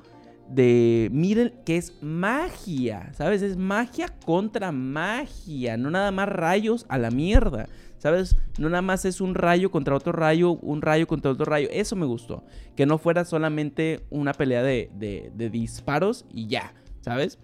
de, 0.49 1.09
miren, 1.11 1.53
que 1.65 1.77
es 1.77 1.93
magia, 2.01 3.11
¿sabes? 3.13 3.41
Es 3.41 3.57
magia 3.57 4.07
contra 4.25 4.71
magia, 4.71 5.77
no 5.77 5.89
nada 5.89 6.11
más 6.11 6.29
rayos 6.29 6.85
a 6.87 6.97
la 6.97 7.09
mierda, 7.09 7.67
¿sabes? 7.97 8.35
No 8.59 8.69
nada 8.69 8.83
más 8.83 9.05
es 9.05 9.21
un 9.21 9.33
rayo 9.33 9.71
contra 9.71 9.95
otro 9.95 10.11
rayo, 10.11 10.51
un 10.51 10.81
rayo 10.81 11.07
contra 11.07 11.31
otro 11.31 11.45
rayo, 11.45 11.67
eso 11.71 11.95
me 11.95 12.05
gustó, 12.05 12.43
que 12.75 12.85
no 12.85 12.97
fuera 12.97 13.25
solamente 13.25 14.05
una 14.11 14.33
pelea 14.33 14.61
de, 14.61 15.31
disparos 15.51 16.25
y 16.31 16.47
ya, 16.47 16.73
¿sabes? 17.01 17.39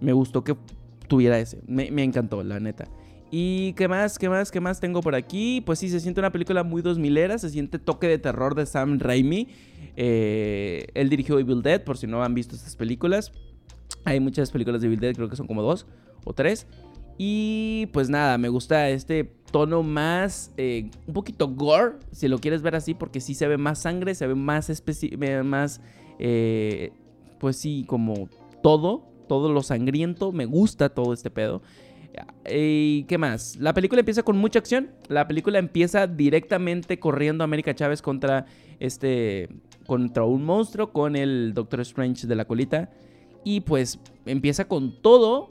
Me 0.00 0.12
gustó 0.12 0.44
que 0.44 0.56
tuviera 1.08 1.38
ese, 1.38 1.60
me, 1.66 1.90
me 1.90 2.04
encantó, 2.04 2.42
la 2.44 2.60
neta. 2.60 2.86
¿Y 3.30 3.72
qué 3.72 3.88
más? 3.88 4.18
¿Qué 4.18 4.28
más? 4.28 4.50
¿Qué 4.50 4.60
más 4.60 4.80
tengo 4.80 5.00
por 5.00 5.14
aquí? 5.14 5.60
Pues 5.60 5.78
sí, 5.78 5.88
se 5.88 6.00
siente 6.00 6.20
una 6.20 6.30
película 6.30 6.62
muy 6.62 6.82
2000era, 6.82 7.38
se 7.38 7.50
siente 7.50 7.78
toque 7.78 8.06
de 8.06 8.18
terror 8.18 8.54
de 8.54 8.66
Sam 8.66 8.98
Raimi. 8.98 9.48
Eh, 9.96 10.86
él 10.94 11.08
dirigió 11.08 11.38
Evil 11.38 11.62
Dead, 11.62 11.82
por 11.82 11.98
si 11.98 12.06
no 12.06 12.22
han 12.22 12.34
visto 12.34 12.54
estas 12.54 12.76
películas. 12.76 13.32
Hay 14.04 14.20
muchas 14.20 14.50
películas 14.50 14.80
de 14.80 14.86
Evil 14.86 15.00
Dead, 15.00 15.14
creo 15.14 15.28
que 15.28 15.36
son 15.36 15.46
como 15.46 15.62
dos 15.62 15.86
o 16.24 16.32
tres. 16.32 16.66
Y 17.18 17.86
pues 17.92 18.10
nada, 18.10 18.36
me 18.36 18.48
gusta 18.48 18.90
este 18.90 19.24
tono 19.50 19.82
más, 19.82 20.52
eh, 20.58 20.90
un 21.06 21.14
poquito 21.14 21.48
gore, 21.48 21.94
si 22.12 22.28
lo 22.28 22.38
quieres 22.38 22.60
ver 22.60 22.76
así, 22.76 22.94
porque 22.94 23.20
sí 23.20 23.34
se 23.34 23.48
ve 23.48 23.56
más 23.56 23.80
sangre, 23.80 24.14
se 24.14 24.26
ve 24.26 24.34
más, 24.34 24.70
más 25.44 25.80
eh, 26.18 26.92
pues 27.40 27.56
sí, 27.56 27.84
como 27.86 28.28
todo, 28.62 29.04
todo 29.28 29.50
lo 29.50 29.62
sangriento, 29.62 30.30
me 30.30 30.44
gusta 30.44 30.90
todo 30.90 31.14
este 31.14 31.30
pedo. 31.30 31.62
¿Y 32.50 33.04
qué 33.04 33.18
más? 33.18 33.56
La 33.56 33.74
película 33.74 34.00
empieza 34.00 34.22
con 34.22 34.36
mucha 34.36 34.58
acción. 34.58 34.90
La 35.08 35.26
película 35.26 35.58
empieza 35.58 36.06
directamente 36.06 36.98
corriendo 36.98 37.42
a 37.42 37.46
América 37.46 37.74
Chávez 37.74 38.02
contra 38.02 38.46
este. 38.78 39.48
contra 39.86 40.24
un 40.24 40.44
monstruo, 40.44 40.92
con 40.92 41.16
el 41.16 41.52
Doctor 41.54 41.80
Strange 41.80 42.26
de 42.26 42.34
la 42.34 42.44
colita. 42.44 42.90
Y 43.44 43.60
pues 43.60 43.98
empieza 44.24 44.66
con 44.66 45.00
todo. 45.02 45.48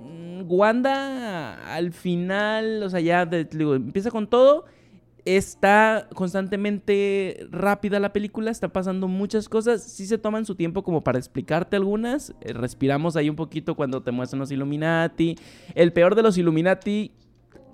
Mm, 0.00 0.42
Wanda 0.46 1.74
al 1.74 1.92
final, 1.92 2.82
o 2.82 2.90
sea, 2.90 3.00
ya 3.00 3.22
empieza 3.22 4.10
con 4.10 4.28
todo 4.28 4.66
está 5.26 6.08
constantemente 6.14 7.48
rápida 7.50 7.98
la 7.98 8.12
película, 8.12 8.52
está 8.52 8.68
pasando 8.68 9.08
muchas 9.08 9.48
cosas, 9.48 9.82
sí 9.82 10.06
se 10.06 10.18
toman 10.18 10.46
su 10.46 10.54
tiempo 10.54 10.84
como 10.84 11.02
para 11.02 11.18
explicarte 11.18 11.74
algunas, 11.76 12.32
eh, 12.40 12.52
respiramos 12.52 13.16
ahí 13.16 13.28
un 13.28 13.34
poquito 13.34 13.74
cuando 13.74 14.02
te 14.02 14.12
muestran 14.12 14.38
los 14.38 14.52
Illuminati, 14.52 15.36
el 15.74 15.92
peor 15.92 16.14
de 16.14 16.22
los 16.22 16.38
Illuminati, 16.38 17.10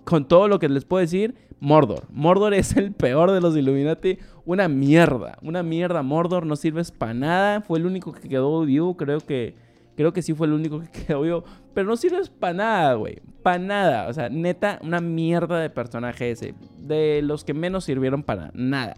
con 0.04 0.26
todo 0.26 0.48
lo 0.48 0.58
que 0.58 0.68
les 0.70 0.86
puedo 0.86 1.02
decir, 1.02 1.34
Mordor, 1.60 2.06
Mordor 2.10 2.54
es 2.54 2.74
el 2.74 2.92
peor 2.92 3.30
de 3.30 3.42
los 3.42 3.54
Illuminati, 3.54 4.18
una 4.46 4.66
mierda, 4.68 5.36
una 5.42 5.62
mierda, 5.62 6.02
Mordor 6.02 6.46
no 6.46 6.56
sirves 6.56 6.90
para 6.90 7.12
nada, 7.12 7.60
fue 7.60 7.78
el 7.78 7.84
único 7.84 8.12
que 8.12 8.30
quedó 8.30 8.62
vivo, 8.62 8.96
creo 8.96 9.20
que 9.20 9.54
Creo 9.96 10.12
que 10.12 10.22
sí 10.22 10.32
fue 10.34 10.46
el 10.46 10.52
único 10.52 10.80
que 10.92 11.04
quedó 11.06 11.22
vivo. 11.22 11.44
Pero 11.74 11.88
no 11.88 11.96
sirves 11.96 12.30
para 12.30 12.54
nada, 12.54 12.94
güey. 12.94 13.20
Para 13.42 13.58
nada. 13.58 14.08
O 14.08 14.12
sea, 14.12 14.28
neta, 14.28 14.78
una 14.82 15.00
mierda 15.00 15.60
de 15.60 15.70
personaje 15.70 16.30
ese. 16.30 16.54
De 16.78 17.20
los 17.22 17.44
que 17.44 17.54
menos 17.54 17.84
sirvieron 17.84 18.22
para 18.22 18.50
nada. 18.54 18.94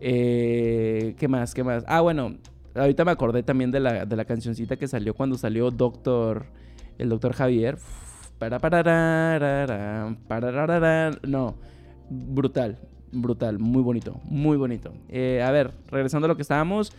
Eh, 0.00 1.14
¿Qué 1.18 1.28
más? 1.28 1.54
¿Qué 1.54 1.64
más? 1.64 1.84
Ah, 1.86 2.00
bueno. 2.00 2.36
Ahorita 2.74 3.04
me 3.06 3.10
acordé 3.10 3.42
también 3.42 3.70
de 3.70 3.80
la, 3.80 4.04
de 4.04 4.16
la 4.16 4.26
cancioncita 4.26 4.76
que 4.76 4.86
salió 4.86 5.14
cuando 5.14 5.38
salió 5.38 5.70
Doctor. 5.70 6.46
El 6.98 7.08
Doctor 7.08 7.32
Javier. 7.32 7.78
Para, 8.38 8.58
para, 8.58 8.82
para, 8.82 10.16
para, 10.28 11.10
No. 11.22 11.56
Brutal. 12.10 12.78
Brutal. 13.12 13.58
Muy 13.58 13.82
bonito. 13.82 14.20
Muy 14.24 14.56
bonito. 14.56 14.92
Eh, 15.08 15.42
a 15.42 15.50
ver, 15.50 15.72
regresando 15.90 16.26
a 16.26 16.28
lo 16.28 16.36
que 16.36 16.42
estábamos 16.42 16.92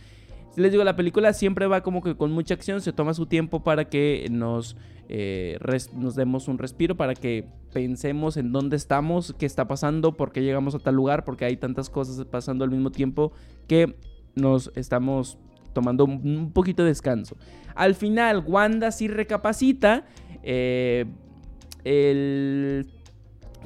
les 0.58 0.72
digo, 0.72 0.84
la 0.84 0.96
película 0.96 1.32
siempre 1.32 1.66
va 1.66 1.82
como 1.82 2.02
que 2.02 2.16
con 2.16 2.32
mucha 2.32 2.54
acción, 2.54 2.80
se 2.80 2.92
toma 2.92 3.14
su 3.14 3.26
tiempo 3.26 3.62
para 3.62 3.88
que 3.88 4.26
nos, 4.30 4.76
eh, 5.08 5.58
nos 5.94 6.14
demos 6.14 6.48
un 6.48 6.58
respiro, 6.58 6.96
para 6.96 7.14
que 7.14 7.46
pensemos 7.72 8.36
en 8.36 8.52
dónde 8.52 8.76
estamos, 8.76 9.34
qué 9.38 9.46
está 9.46 9.68
pasando, 9.68 10.16
por 10.16 10.32
qué 10.32 10.42
llegamos 10.42 10.74
a 10.74 10.78
tal 10.78 10.94
lugar, 10.94 11.24
porque 11.24 11.44
hay 11.44 11.56
tantas 11.56 11.90
cosas 11.90 12.24
pasando 12.26 12.64
al 12.64 12.70
mismo 12.70 12.90
tiempo 12.90 13.32
que 13.66 13.96
nos 14.34 14.70
estamos 14.74 15.38
tomando 15.72 16.04
un 16.04 16.52
poquito 16.52 16.82
de 16.82 16.88
descanso. 16.88 17.36
Al 17.74 17.94
final, 17.94 18.42
Wanda 18.46 18.90
sí 18.90 19.06
recapacita. 19.08 20.04
Eh, 20.42 21.06
el 21.84 22.86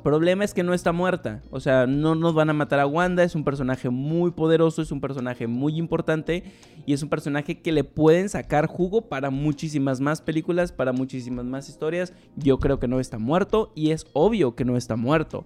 Problema 0.03 0.45
es 0.45 0.53
que 0.53 0.63
no 0.63 0.75
está 0.75 0.93
muerta. 0.93 1.43
O 1.51 1.61
sea, 1.61 1.87
no 1.87 2.15
nos 2.15 2.35
van 2.35 2.51
a 2.51 2.53
matar 2.53 2.81
a 2.81 2.87
Wanda. 2.87 3.23
Es 3.23 3.35
un 3.35 3.45
personaje 3.45 3.89
muy 3.89 4.33
poderoso, 4.33 4.83
es 4.83 4.91
un 4.91 5.01
personaje 5.01 5.47
muy 5.47 5.77
importante. 5.77 6.43
Y 6.87 6.93
es 6.93 7.03
un 7.03 7.09
personaje 7.09 7.61
que 7.61 7.73
le 7.73 7.85
pueden 7.85 8.29
sacar 8.29 8.67
jugo 8.67 9.09
para 9.09 9.31
muchísimas 9.31 10.01
más 10.01 10.21
películas, 10.21 10.73
para 10.73 10.93
muchísimas 10.93 11.45
más 11.45 11.69
historias. 11.69 12.13
Yo 12.37 12.59
creo 12.59 12.79
que 12.79 12.89
no 12.89 13.01
está 13.01 13.19
muerto. 13.19 13.73
Y 13.75 13.91
es 13.91 14.07
obvio 14.13 14.57
que 14.57 14.65
no 14.65 14.77
está 14.77 14.97
muerto. 14.97 15.45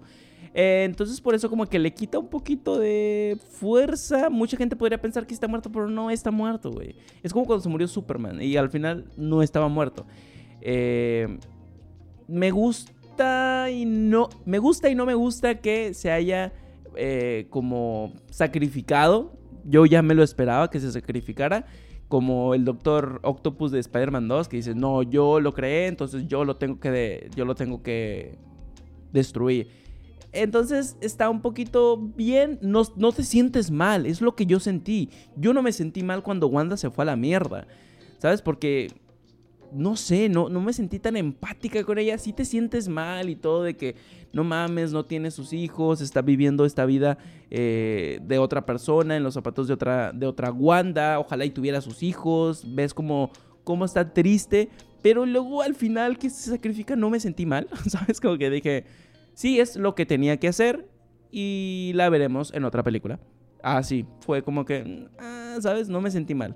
Eh, 0.59 0.85
entonces 0.85 1.21
por 1.21 1.35
eso 1.35 1.51
como 1.51 1.67
que 1.67 1.77
le 1.77 1.93
quita 1.93 2.17
un 2.17 2.29
poquito 2.29 2.79
de 2.79 3.37
fuerza. 3.51 4.29
Mucha 4.31 4.57
gente 4.57 4.75
podría 4.75 4.99
pensar 4.99 5.27
que 5.27 5.35
está 5.35 5.47
muerto, 5.47 5.71
pero 5.71 5.87
no 5.87 6.09
está 6.09 6.31
muerto, 6.31 6.71
güey. 6.71 6.95
Es 7.21 7.31
como 7.31 7.45
cuando 7.45 7.61
se 7.61 7.69
murió 7.69 7.87
Superman 7.87 8.41
y 8.41 8.57
al 8.57 8.71
final 8.71 9.05
no 9.17 9.43
estaba 9.43 9.67
muerto. 9.67 10.07
Eh, 10.61 11.37
me 12.27 12.49
gusta 12.49 12.91
y 13.69 13.85
no. 13.85 14.29
Me 14.45 14.59
gusta 14.59 14.89
y 14.89 14.95
no 14.95 15.05
me 15.05 15.13
gusta 15.13 15.59
que 15.59 15.93
se 15.93 16.11
haya 16.11 16.53
eh, 16.95 17.47
como 17.49 18.13
sacrificado. 18.29 19.33
Yo 19.65 19.85
ya 19.85 20.01
me 20.01 20.15
lo 20.15 20.23
esperaba 20.23 20.69
que 20.69 20.79
se 20.79 20.91
sacrificara. 20.91 21.65
Como 22.07 22.53
el 22.53 22.63
Doctor 22.63 23.19
Octopus 23.23 23.71
de 23.71 23.79
Spider-Man 23.79 24.29
2, 24.29 24.47
que 24.47 24.57
dice, 24.57 24.73
no, 24.73 25.03
yo 25.03 25.41
lo 25.41 25.53
creé, 25.53 25.87
entonces 25.87 26.25
yo 26.27 26.45
lo 26.45 26.55
tengo 26.55 26.79
que, 26.79 27.29
yo 27.35 27.43
lo 27.43 27.53
tengo 27.53 27.83
que 27.83 28.37
destruir. 29.11 29.67
Entonces 30.31 30.95
está 31.01 31.29
un 31.29 31.41
poquito 31.41 31.97
bien, 31.97 32.59
no, 32.61 32.83
no 32.95 33.11
te 33.11 33.23
sientes 33.23 33.71
mal, 33.71 34.05
es 34.05 34.21
lo 34.21 34.35
que 34.35 34.45
yo 34.45 34.59
sentí. 34.59 35.09
Yo 35.35 35.53
no 35.53 35.61
me 35.61 35.73
sentí 35.73 36.01
mal 36.01 36.23
cuando 36.23 36.47
Wanda 36.47 36.77
se 36.77 36.89
fue 36.89 37.03
a 37.03 37.07
la 37.07 37.15
mierda, 37.17 37.67
¿sabes? 38.19 38.41
Porque 38.41 38.87
no 39.71 39.95
sé, 39.95 40.29
no, 40.29 40.49
no 40.49 40.61
me 40.61 40.73
sentí 40.73 40.99
tan 40.99 41.17
empática 41.17 41.83
con 41.83 41.97
ella. 41.97 42.17
Sí 42.17 42.33
te 42.33 42.45
sientes 42.45 42.87
mal 42.87 43.29
y 43.29 43.35
todo 43.35 43.63
de 43.63 43.75
que 43.75 43.95
no 44.33 44.43
mames, 44.43 44.91
no 44.91 45.05
tiene 45.05 45.31
sus 45.31 45.53
hijos, 45.53 46.01
está 46.01 46.21
viviendo 46.21 46.65
esta 46.65 46.85
vida 46.85 47.17
eh, 47.49 48.19
de 48.23 48.39
otra 48.39 48.65
persona, 48.65 49.15
en 49.15 49.23
los 49.23 49.33
zapatos 49.33 49.67
de 49.67 49.73
otra, 49.73 50.11
de 50.13 50.25
otra 50.25 50.51
Wanda. 50.51 51.19
Ojalá 51.19 51.45
y 51.45 51.49
tuviera 51.49 51.81
sus 51.81 52.03
hijos. 52.03 52.63
Ves 52.75 52.93
como, 52.93 53.31
cómo 53.63 53.85
está 53.85 54.13
triste. 54.13 54.69
Pero 55.01 55.25
luego 55.25 55.61
al 55.61 55.75
final 55.75 56.17
que 56.17 56.29
se 56.29 56.49
sacrifica 56.51 56.95
no 56.95 57.09
me 57.09 57.19
sentí 57.19 57.45
mal. 57.45 57.67
¿Sabes? 57.87 58.19
Como 58.21 58.37
que 58.37 58.49
dije, 58.49 58.85
sí, 59.33 59.59
es 59.59 59.75
lo 59.75 59.95
que 59.95 60.05
tenía 60.05 60.37
que 60.37 60.47
hacer 60.47 60.87
y 61.31 61.91
la 61.95 62.09
veremos 62.09 62.53
en 62.53 62.63
otra 62.63 62.83
película. 62.83 63.19
Ah, 63.63 63.83
sí, 63.83 64.05
fue 64.21 64.43
como 64.43 64.65
que, 64.65 65.07
ah, 65.19 65.57
¿sabes? 65.61 65.89
No 65.89 66.01
me 66.01 66.11
sentí 66.11 66.35
mal. 66.35 66.55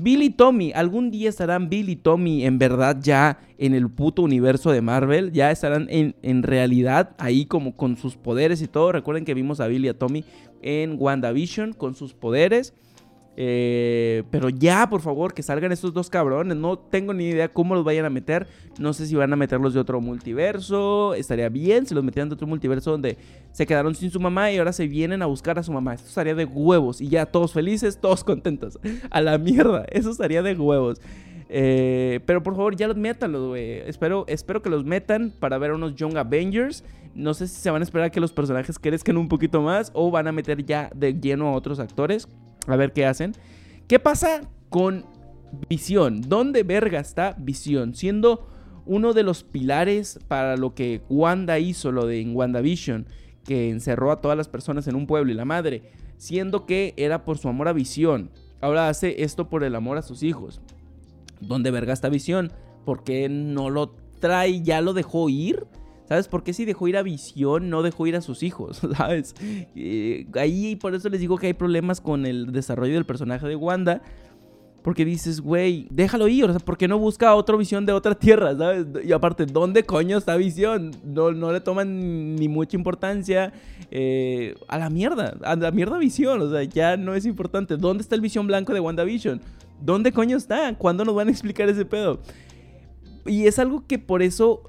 Bill 0.00 0.22
y 0.22 0.30
Tommy, 0.30 0.72
algún 0.74 1.10
día 1.10 1.28
estarán 1.28 1.68
Bill 1.68 1.88
y 1.88 1.96
Tommy 1.96 2.44
en 2.44 2.58
verdad 2.58 2.98
ya 3.00 3.38
en 3.58 3.74
el 3.74 3.90
puto 3.90 4.22
universo 4.22 4.70
de 4.70 4.80
Marvel, 4.80 5.32
ya 5.32 5.50
estarán 5.50 5.86
en, 5.90 6.14
en 6.22 6.42
realidad 6.42 7.14
ahí 7.18 7.44
como 7.44 7.76
con 7.76 7.96
sus 7.96 8.16
poderes 8.16 8.62
y 8.62 8.68
todo. 8.68 8.92
Recuerden 8.92 9.24
que 9.24 9.34
vimos 9.34 9.60
a 9.60 9.66
Bill 9.66 9.84
y 9.84 9.88
a 9.88 9.98
Tommy 9.98 10.24
en 10.62 10.96
WandaVision 10.98 11.72
con 11.72 11.94
sus 11.94 12.14
poderes. 12.14 12.74
Eh, 13.36 14.24
pero 14.30 14.50
ya, 14.50 14.88
por 14.88 15.00
favor, 15.00 15.32
que 15.32 15.42
salgan 15.42 15.72
estos 15.72 15.92
dos 15.94 16.10
cabrones. 16.10 16.56
No 16.56 16.78
tengo 16.78 17.14
ni 17.14 17.28
idea 17.28 17.48
cómo 17.48 17.74
los 17.74 17.84
vayan 17.84 18.04
a 18.04 18.10
meter. 18.10 18.46
No 18.78 18.92
sé 18.92 19.06
si 19.06 19.14
van 19.14 19.32
a 19.32 19.36
meterlos 19.36 19.74
de 19.74 19.80
otro 19.80 20.00
multiverso. 20.00 21.14
Estaría 21.14 21.48
bien 21.48 21.86
si 21.86 21.94
los 21.94 22.04
metieran 22.04 22.28
de 22.28 22.34
otro 22.34 22.46
multiverso 22.46 22.90
donde 22.90 23.16
se 23.52 23.66
quedaron 23.66 23.94
sin 23.94 24.10
su 24.10 24.20
mamá 24.20 24.50
y 24.52 24.58
ahora 24.58 24.72
se 24.72 24.86
vienen 24.86 25.22
a 25.22 25.26
buscar 25.26 25.58
a 25.58 25.62
su 25.62 25.72
mamá. 25.72 25.94
Esto 25.94 26.08
estaría 26.08 26.34
de 26.34 26.44
huevos. 26.44 27.00
Y 27.00 27.08
ya 27.08 27.26
todos 27.26 27.52
felices, 27.52 27.98
todos 28.00 28.24
contentos. 28.24 28.78
A 29.10 29.20
la 29.20 29.38
mierda. 29.38 29.84
Eso 29.90 30.10
estaría 30.10 30.42
de 30.42 30.54
huevos. 30.54 31.00
Eh, 31.54 32.20
pero 32.24 32.42
por 32.42 32.56
favor, 32.56 32.74
ya 32.74 32.88
los 32.88 32.96
métanlos, 32.96 33.48
güey. 33.48 33.80
Espero, 33.80 34.24
espero 34.26 34.62
que 34.62 34.70
los 34.70 34.86
metan 34.86 35.34
para 35.38 35.58
ver 35.58 35.72
a 35.72 35.74
unos 35.74 35.94
Young 35.94 36.16
Avengers. 36.16 36.82
No 37.14 37.34
sé 37.34 37.46
si 37.46 37.60
se 37.60 37.70
van 37.70 37.82
a 37.82 37.84
esperar 37.84 38.06
a 38.06 38.10
que 38.10 38.20
los 38.20 38.32
personajes 38.32 38.78
crezcan 38.78 39.18
un 39.18 39.28
poquito 39.28 39.60
más 39.60 39.90
o 39.92 40.10
van 40.10 40.26
a 40.28 40.32
meter 40.32 40.64
ya 40.64 40.90
de 40.94 41.12
lleno 41.12 41.48
a 41.48 41.52
otros 41.52 41.78
actores. 41.78 42.26
A 42.66 42.76
ver 42.76 42.94
qué 42.94 43.04
hacen. 43.04 43.34
¿Qué 43.86 43.98
pasa 43.98 44.48
con 44.70 45.04
Visión? 45.68 46.22
¿Dónde 46.22 46.62
verga 46.62 47.00
está 47.00 47.36
Visión? 47.38 47.94
Siendo 47.94 48.48
uno 48.86 49.12
de 49.12 49.22
los 49.22 49.44
pilares 49.44 50.20
para 50.28 50.56
lo 50.56 50.74
que 50.74 51.02
Wanda 51.10 51.58
hizo, 51.58 51.92
lo 51.92 52.06
de 52.06 52.22
en 52.22 52.34
WandaVision, 52.34 53.06
que 53.44 53.68
encerró 53.68 54.10
a 54.10 54.22
todas 54.22 54.38
las 54.38 54.48
personas 54.48 54.88
en 54.88 54.94
un 54.94 55.06
pueblo 55.06 55.30
y 55.30 55.34
la 55.34 55.44
madre, 55.44 55.82
siendo 56.16 56.64
que 56.64 56.94
era 56.96 57.26
por 57.26 57.36
su 57.36 57.50
amor 57.50 57.68
a 57.68 57.74
Visión. 57.74 58.30
Ahora 58.62 58.88
hace 58.88 59.22
esto 59.22 59.50
por 59.50 59.64
el 59.64 59.74
amor 59.74 59.98
a 59.98 60.02
sus 60.02 60.22
hijos. 60.22 60.62
¿Dónde 61.42 61.70
verga 61.70 61.92
está 61.92 62.08
Visión? 62.08 62.52
¿Por 62.84 63.04
qué 63.04 63.28
no 63.28 63.70
lo 63.70 63.90
trae? 64.20 64.62
¿Ya 64.62 64.80
lo 64.80 64.92
dejó 64.94 65.28
ir? 65.28 65.66
¿Sabes? 66.08 66.28
por 66.28 66.42
qué 66.42 66.52
si 66.52 66.64
dejó 66.64 66.88
ir 66.88 66.96
a 66.96 67.02
Visión 67.02 67.70
no 67.70 67.82
dejó 67.82 68.06
ir 68.06 68.16
a 68.16 68.20
sus 68.20 68.42
hijos? 68.42 68.80
¿Sabes? 68.96 69.34
Eh, 69.74 70.26
ahí 70.34 70.76
por 70.76 70.94
eso 70.94 71.08
les 71.08 71.20
digo 71.20 71.38
que 71.38 71.48
hay 71.48 71.54
problemas 71.54 72.00
con 72.00 72.26
el 72.26 72.52
desarrollo 72.52 72.94
del 72.94 73.06
personaje 73.06 73.46
de 73.46 73.56
Wanda. 73.56 74.02
Porque 74.82 75.04
dices, 75.04 75.40
güey, 75.40 75.86
déjalo 75.90 76.26
ir. 76.26 76.44
O 76.44 76.50
sea, 76.50 76.58
¿por 76.58 76.76
qué 76.76 76.88
no 76.88 76.98
busca 76.98 77.34
otra 77.36 77.56
visión 77.56 77.86
de 77.86 77.92
otra 77.92 78.16
tierra? 78.16 78.56
¿Sabes? 78.58 78.86
Y 79.04 79.12
aparte, 79.12 79.46
¿dónde 79.46 79.84
coño 79.84 80.18
está 80.18 80.36
visión? 80.36 80.90
No, 81.04 81.30
no 81.30 81.52
le 81.52 81.60
toman 81.60 82.34
ni 82.34 82.48
mucha 82.48 82.76
importancia. 82.76 83.52
Eh, 83.92 84.56
a 84.66 84.78
la 84.78 84.90
mierda. 84.90 85.36
A 85.44 85.54
la 85.54 85.70
mierda 85.70 85.98
visión. 85.98 86.42
O 86.42 86.50
sea, 86.50 86.64
ya 86.64 86.96
no 86.96 87.14
es 87.14 87.26
importante. 87.26 87.76
¿Dónde 87.76 88.02
está 88.02 88.16
el 88.16 88.20
visión 88.20 88.48
blanco 88.48 88.74
de 88.74 88.80
WandaVision? 88.80 89.40
¿Dónde 89.84 90.12
coño 90.12 90.36
está? 90.36 90.74
¿Cuándo 90.76 91.04
nos 91.04 91.14
van 91.14 91.28
a 91.28 91.30
explicar 91.30 91.68
ese 91.68 91.84
pedo? 91.84 92.20
Y 93.26 93.46
es 93.46 93.58
algo 93.58 93.86
que 93.86 93.98
por 93.98 94.22
eso 94.22 94.62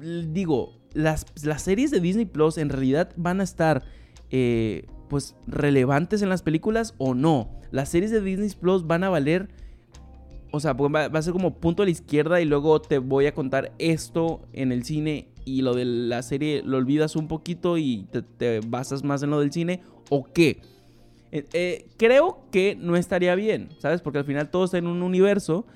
digo, 0.00 0.78
las, 0.92 1.26
las, 1.44 1.62
series 1.62 1.90
de 1.90 2.00
Disney 2.00 2.26
Plus 2.26 2.58
en 2.58 2.68
realidad 2.68 3.12
van 3.16 3.40
a 3.40 3.44
estar 3.44 3.84
eh, 4.30 4.86
pues 5.08 5.36
relevantes 5.46 6.22
en 6.22 6.28
las 6.28 6.42
películas 6.42 6.94
o 6.98 7.14
no. 7.14 7.50
Las 7.70 7.88
series 7.88 8.10
de 8.10 8.20
Disney 8.20 8.50
Plus 8.58 8.86
van 8.86 9.04
a 9.04 9.08
valer, 9.08 9.48
o 10.52 10.60
sea, 10.60 10.72
va, 10.72 11.04
a 11.04 11.22
ser 11.22 11.32
como 11.32 11.54
punto 11.54 11.82
a 11.82 11.86
la 11.86 11.90
izquierda 11.90 12.40
y 12.40 12.44
luego 12.44 12.80
te 12.80 12.98
voy 12.98 13.26
a 13.26 13.34
contar 13.34 13.72
esto 13.78 14.42
en 14.52 14.72
el 14.72 14.84
cine 14.84 15.28
y 15.44 15.62
lo 15.62 15.74
de 15.74 15.84
la 15.84 16.22
serie 16.22 16.62
lo 16.64 16.76
olvidas 16.76 17.16
un 17.16 17.28
poquito 17.28 17.78
y 17.78 18.06
te, 18.38 18.60
basas 18.60 19.04
más 19.04 19.22
en 19.22 19.30
lo 19.30 19.40
del 19.40 19.52
cine 19.52 19.82
o 20.10 20.24
qué. 20.24 20.60
Eh, 21.36 21.44
eh, 21.52 21.86
creo 21.98 22.38
que 22.50 22.76
no 22.76 22.96
estaría 22.96 23.34
bien, 23.34 23.68
¿sabes? 23.78 24.00
Porque 24.00 24.18
al 24.18 24.24
final 24.24 24.48
todo 24.50 24.64
está 24.64 24.78
en 24.78 24.86
un 24.86 25.02
universo. 25.02 25.66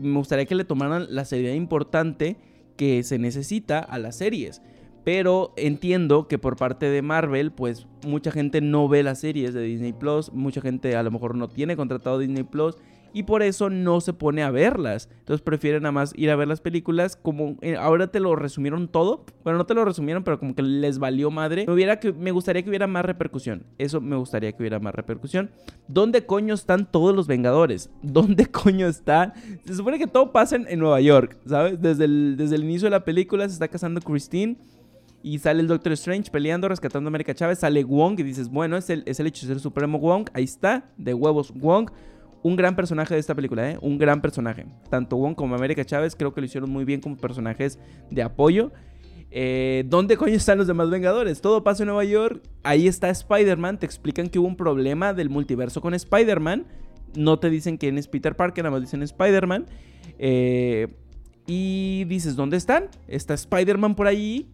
Me 0.00 0.16
gustaría 0.16 0.46
que 0.46 0.54
le 0.54 0.64
tomaran 0.64 1.06
la 1.10 1.24
seriedad 1.24 1.54
importante 1.54 2.36
que 2.76 3.02
se 3.02 3.18
necesita 3.18 3.80
a 3.80 3.98
las 3.98 4.16
series. 4.16 4.62
Pero 5.02 5.52
entiendo 5.56 6.28
que 6.28 6.38
por 6.38 6.56
parte 6.56 6.88
de 6.88 7.02
Marvel, 7.02 7.50
pues 7.50 7.86
mucha 8.06 8.30
gente 8.30 8.60
no 8.60 8.88
ve 8.88 9.02
las 9.02 9.20
series 9.20 9.54
de 9.54 9.62
Disney 9.62 9.92
Plus, 9.92 10.32
mucha 10.32 10.60
gente 10.60 10.94
a 10.96 11.02
lo 11.02 11.10
mejor 11.10 11.34
no 11.34 11.48
tiene 11.48 11.76
contratado 11.76 12.18
Disney 12.18 12.44
Plus 12.44 12.76
y 13.16 13.22
por 13.22 13.42
eso 13.42 13.70
no 13.70 14.02
se 14.02 14.12
pone 14.12 14.42
a 14.42 14.50
verlas. 14.50 15.08
Entonces 15.20 15.40
prefieren 15.40 15.84
nada 15.84 15.92
más 15.92 16.12
ir 16.16 16.28
a 16.28 16.36
ver 16.36 16.48
las 16.48 16.60
películas 16.60 17.16
como 17.16 17.56
eh, 17.62 17.74
ahora 17.74 18.08
te 18.08 18.20
lo 18.20 18.36
resumieron 18.36 18.88
todo. 18.88 19.24
Bueno, 19.42 19.56
no 19.56 19.64
te 19.64 19.72
lo 19.72 19.86
resumieron, 19.86 20.22
pero 20.22 20.38
como 20.38 20.54
que 20.54 20.60
les 20.60 20.98
valió 20.98 21.30
madre. 21.30 21.64
Me, 21.66 21.72
hubiera 21.72 21.98
que, 21.98 22.12
me 22.12 22.30
gustaría 22.30 22.62
que 22.62 22.68
hubiera 22.68 22.86
más 22.86 23.06
repercusión. 23.06 23.64
Eso 23.78 24.02
me 24.02 24.16
gustaría 24.16 24.52
que 24.52 24.58
hubiera 24.58 24.80
más 24.80 24.94
repercusión. 24.94 25.50
¿Dónde 25.88 26.26
coño 26.26 26.52
están 26.52 26.92
todos 26.92 27.16
los 27.16 27.26
Vengadores? 27.26 27.88
¿Dónde 28.02 28.44
coño 28.50 28.86
están? 28.86 29.32
Se 29.64 29.74
supone 29.74 29.98
que 29.98 30.06
todo 30.06 30.30
pasa 30.30 30.56
en, 30.56 30.78
Nueva 30.78 31.00
York, 31.00 31.38
¿sabes? 31.46 31.80
Desde 31.80 32.04
el, 32.04 32.34
desde 32.36 32.56
el 32.56 32.64
inicio 32.64 32.84
de 32.84 32.90
la 32.90 33.06
película 33.06 33.48
se 33.48 33.54
está 33.54 33.68
casando 33.68 34.02
Christine 34.02 34.58
y 35.22 35.38
sale 35.38 35.60
el 35.60 35.68
Doctor 35.68 35.92
Strange 35.92 36.30
peleando, 36.30 36.68
rescatando 36.68 37.08
a 37.08 37.10
América 37.10 37.34
Chávez. 37.34 37.60
Sale 37.60 37.82
Wong 37.82 38.20
y 38.20 38.24
dices, 38.24 38.50
bueno, 38.50 38.76
es 38.76 38.90
el, 38.90 39.04
es 39.06 39.18
el 39.20 39.26
hechicero 39.28 39.58
supremo 39.58 39.98
Wong. 39.98 40.28
Ahí 40.34 40.44
está, 40.44 40.90
de 40.98 41.14
huevos 41.14 41.50
Wong. 41.54 41.88
Un 42.42 42.56
gran 42.56 42.76
personaje 42.76 43.14
de 43.14 43.20
esta 43.20 43.34
película, 43.34 43.70
¿eh? 43.70 43.78
Un 43.80 43.98
gran 43.98 44.20
personaje. 44.20 44.66
Tanto 44.88 45.16
Wong 45.16 45.34
como 45.34 45.54
América 45.54 45.84
Chávez 45.84 46.14
creo 46.14 46.32
que 46.32 46.40
lo 46.40 46.46
hicieron 46.46 46.70
muy 46.70 46.84
bien 46.84 47.00
como 47.00 47.16
personajes 47.16 47.78
de 48.10 48.22
apoyo. 48.22 48.72
Eh, 49.30 49.84
¿Dónde 49.88 50.16
coño 50.16 50.34
están 50.34 50.58
los 50.58 50.66
demás 50.66 50.88
Vengadores? 50.88 51.40
Todo 51.40 51.64
pasa 51.64 51.82
en 51.82 51.88
Nueva 51.88 52.04
York. 52.04 52.42
Ahí 52.62 52.86
está 52.86 53.10
Spider-Man. 53.10 53.78
Te 53.78 53.86
explican 53.86 54.28
que 54.28 54.38
hubo 54.38 54.46
un 54.46 54.56
problema 54.56 55.12
del 55.12 55.28
multiverso 55.28 55.80
con 55.80 55.94
Spider-Man. 55.94 56.66
No 57.16 57.38
te 57.38 57.50
dicen 57.50 57.76
quién 57.76 57.98
es 57.98 58.08
Peter 58.08 58.36
Parker, 58.36 58.64
nada 58.64 58.72
más 58.72 58.82
dicen 58.82 59.02
Spider-Man. 59.02 59.66
Eh, 60.18 60.88
y 61.46 62.04
dices, 62.04 62.36
¿dónde 62.36 62.56
están? 62.56 62.88
Está 63.08 63.34
Spider-Man 63.34 63.94
por 63.94 64.06
ahí 64.06 64.48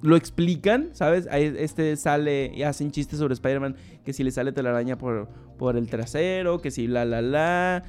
lo 0.00 0.16
explican, 0.16 0.90
¿sabes? 0.92 1.28
Este 1.30 1.96
sale 1.96 2.52
y 2.54 2.62
hacen 2.62 2.90
chistes 2.90 3.18
sobre 3.18 3.34
Spider-Man 3.34 3.76
que 4.04 4.12
si 4.12 4.22
le 4.22 4.30
sale 4.30 4.52
telaraña 4.52 4.96
por, 4.96 5.28
por 5.58 5.76
el 5.76 5.88
trasero, 5.88 6.60
que 6.60 6.70
si 6.70 6.86
la 6.86 7.04
la 7.04 7.20
la. 7.20 7.82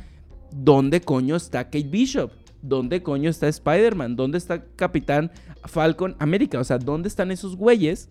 ¿Dónde 0.51 1.01
coño 1.01 1.35
está 1.35 1.65
Kate 1.65 1.83
Bishop? 1.83 2.31
¿Dónde 2.61 3.01
coño 3.01 3.29
está 3.29 3.47
Spider-Man? 3.47 4.15
¿Dónde 4.15 4.37
está 4.37 4.65
Capitán 4.75 5.31
Falcon 5.65 6.15
América? 6.19 6.59
O 6.59 6.63
sea, 6.63 6.77
¿dónde 6.77 7.07
están 7.07 7.31
esos 7.31 7.55
güeyes? 7.55 8.09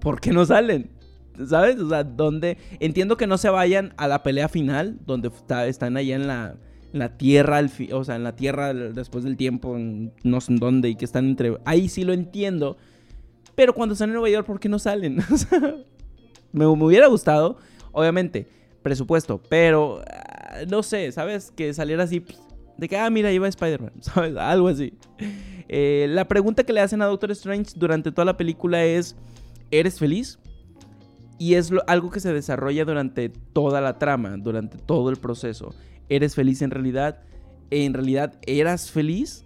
¿Por 0.00 0.20
qué 0.20 0.32
no 0.32 0.44
salen? 0.44 0.90
¿Sabes? 1.46 1.80
O 1.80 1.88
sea, 1.88 2.04
¿dónde? 2.04 2.58
Entiendo 2.78 3.16
que 3.16 3.26
no 3.26 3.38
se 3.38 3.48
vayan 3.48 3.94
a 3.96 4.06
la 4.06 4.22
pelea 4.22 4.48
final, 4.48 4.98
donde 5.04 5.32
están 5.66 5.96
allá 5.96 6.14
en 6.14 6.26
la 6.28 6.56
la 6.94 7.16
tierra, 7.16 7.60
o 7.92 8.04
sea, 8.04 8.14
en 8.14 8.22
la 8.22 8.36
tierra 8.36 8.72
después 8.72 9.24
del 9.24 9.36
tiempo, 9.36 9.76
no 9.76 10.40
sé 10.40 10.52
en 10.52 10.58
dónde, 10.58 10.88
y 10.90 10.94
que 10.94 11.04
están 11.04 11.24
entre... 11.24 11.58
Ahí 11.64 11.88
sí 11.88 12.04
lo 12.04 12.12
entiendo. 12.12 12.76
Pero 13.56 13.74
cuando 13.74 13.94
están 13.94 14.10
en 14.10 14.14
Nueva 14.14 14.30
York, 14.30 14.46
¿por 14.46 14.60
qué 14.60 14.68
no 14.68 14.78
salen? 14.78 15.18
me, 16.52 16.66
hubiera 16.66 17.08
gustado, 17.08 17.58
obviamente, 17.94 18.46
presupuesto, 18.82 19.40
pero 19.48 20.02
ah, 20.06 20.58
no 20.68 20.82
sé, 20.82 21.10
¿sabes? 21.12 21.50
Que 21.50 21.72
saliera 21.72 22.04
así, 22.04 22.20
pues, 22.20 22.38
de 22.76 22.88
que, 22.88 22.96
ah, 22.96 23.08
mira, 23.10 23.32
iba 23.32 23.48
Spider-Man, 23.48 23.92
¿sabes? 24.00 24.36
Algo 24.36 24.68
así. 24.68 24.92
Eh, 25.68 26.06
la 26.10 26.28
pregunta 26.28 26.64
que 26.64 26.72
le 26.72 26.80
hacen 26.80 27.00
a 27.02 27.06
Doctor 27.06 27.30
Strange 27.30 27.72
durante 27.76 28.12
toda 28.12 28.26
la 28.26 28.36
película 28.36 28.84
es, 28.84 29.16
¿eres 29.70 29.98
feliz? 29.98 30.38
Y 31.38 31.54
es 31.54 31.72
algo 31.86 32.10
que 32.10 32.20
se 32.20 32.32
desarrolla 32.32 32.84
durante 32.84 33.28
toda 33.28 33.80
la 33.80 33.98
trama, 33.98 34.36
durante 34.36 34.78
todo 34.78 35.10
el 35.10 35.16
proceso. 35.16 35.74
¿Eres 36.08 36.34
feliz 36.34 36.62
en 36.62 36.70
realidad? 36.70 37.22
¿En 37.70 37.94
realidad 37.94 38.34
eras 38.46 38.90
feliz? 38.90 39.44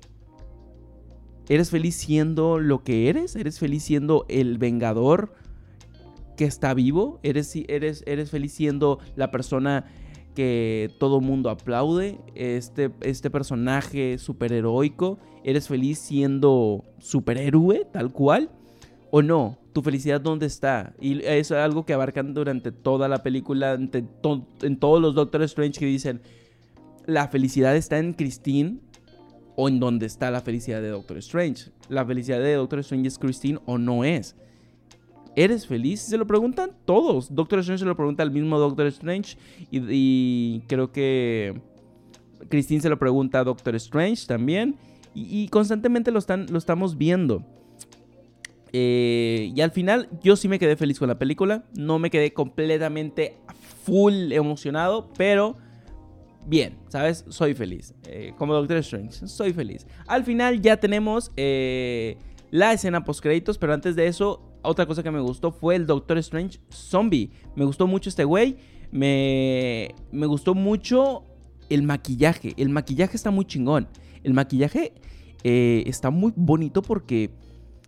¿Eres 1.49 1.71
feliz 1.71 1.97
siendo 1.97 2.59
lo 2.59 2.85
que 2.85 3.09
eres? 3.09 3.37
¿Eres 3.37 3.59
feliz 3.59 3.85
siendo 3.85 4.27
el 4.29 4.59
vengador 4.59 5.33
que 6.39 6.45
está 6.45 6.73
vivo? 6.73 7.19
¿Eres, 7.25 7.53
eres, 7.67 8.05
eres 8.07 8.31
feliz 8.31 8.53
siendo 8.53 9.01
la 9.17 9.33
persona 9.33 9.87
que 10.37 10.89
todo 11.01 11.21
mundo 11.21 11.51
aplaude? 11.51 12.21
Este, 12.37 12.91
este 13.01 13.29
personaje 13.29 14.19
superheroico. 14.19 15.19
¿Eres 15.43 15.67
feliz 15.67 15.99
siendo 15.99 16.85
superhéroe 16.99 17.87
tal 17.93 18.13
cual? 18.13 18.51
¿O 19.11 19.21
no? 19.21 19.59
¿Tu 19.73 19.83
felicidad 19.83 20.21
dónde 20.21 20.47
está? 20.47 20.95
Y 21.01 21.25
eso 21.25 21.57
es 21.57 21.61
algo 21.61 21.85
que 21.85 21.93
abarcan 21.93 22.35
durante 22.35 22.71
toda 22.71 23.09
la 23.09 23.25
película, 23.25 23.75
en, 23.75 23.91
en 24.63 24.79
todos 24.79 25.03
los 25.03 25.17
Doctor 25.17 25.43
Strange 25.43 25.81
que 25.81 25.87
dicen, 25.87 26.23
la 27.05 27.27
felicidad 27.27 27.75
está 27.75 27.99
en 27.99 28.13
Christine 28.13 28.79
o 29.57 29.69
en 29.69 29.81
dónde 29.81 30.07
está 30.07 30.31
la 30.31 30.41
felicidad 30.41 30.81
de 30.81 30.91
Doctor 30.91 31.19
Strange. 31.19 31.73
La 31.89 32.07
felicidad 32.07 32.39
de 32.39 32.55
Doctor 32.55 32.79
Strange 32.79 33.09
es 33.09 33.19
Christine 33.19 33.59
o 33.67 33.77
no 33.77 34.05
es. 34.05 34.37
¿Eres 35.37 35.67
feliz? 35.67 36.01
Se 36.01 36.17
lo 36.17 36.27
preguntan 36.27 36.73
todos. 36.85 37.35
Doctor 37.35 37.61
Strange 37.61 37.81
se 37.81 37.87
lo 37.87 37.97
pregunta 37.97 38.23
al 38.23 38.31
mismo 38.31 38.59
Doctor 38.59 38.87
Strange 38.87 39.37
y, 39.71 40.63
creo 40.67 40.91
que 40.93 41.61
Christine 42.49 42.81
se 42.81 42.89
lo 42.89 42.99
pregunta 42.99 43.41
a 43.41 43.45
Doctor 43.45 43.75
Strange 43.77 44.27
también. 44.27 44.77
Y, 45.15 45.49
constantemente 45.49 46.11
lo, 46.11 46.19
están, 46.19 46.47
lo 46.51 46.59
estamos 46.59 46.97
viendo. 46.97 47.45
Eh, 48.73 49.51
y 49.55 49.61
al 49.63 49.71
final 49.71 50.09
yo 50.23 50.37
sí 50.37 50.49
me 50.49 50.59
quedé 50.59 50.77
feliz 50.77 50.99
con 50.99 51.09
la 51.09 51.19
película. 51.19 51.65
No 51.75 51.99
me 51.99 52.11
quedé 52.11 52.33
completamente 52.33 53.37
full 53.85 54.33
emocionado, 54.33 55.09
pero 55.17 55.57
bien, 56.47 56.79
¿sabes? 56.89 57.25
Soy 57.29 57.55
feliz. 57.55 57.95
Eh, 58.07 58.33
como 58.37 58.55
Doctor 58.55 58.79
Strange, 58.79 59.27
soy 59.27 59.53
feliz. 59.53 59.87
Al 60.07 60.25
final 60.25 60.61
ya 60.61 60.79
tenemos 60.79 61.31
eh, 61.37 62.17
la 62.51 62.73
escena 62.73 63.05
post 63.05 63.21
créditos, 63.21 63.59
pero 63.59 63.75
antes 63.75 63.97
de 63.97 64.07
eso, 64.07 64.48
otra 64.69 64.87
cosa 64.87 65.03
que 65.03 65.11
me 65.11 65.21
gustó 65.21 65.51
fue 65.51 65.77
el 65.77 65.87
Doctor 65.87 66.19
Strange 66.19 66.61
zombie. 66.73 67.31
Me 67.57 67.65
gustó 67.65 67.87
mucho 67.87 68.09
este 68.09 68.25
güey. 68.25 68.57
Me, 68.91 69.95
me 70.13 70.27
gustó 70.27 70.55
mucho 70.55 71.25
el 71.69 71.83
maquillaje. 71.83 72.55
El 72.57 72.69
maquillaje 72.69 73.17
está 73.17 73.31
muy 73.31 73.45
chingón. 73.45 73.89
El 74.23 74.35
maquillaje 74.35 74.93
eh, 75.45 75.85
está 75.87 76.11
muy 76.11 76.33
bonito 76.37 76.83
porque... 76.83 77.31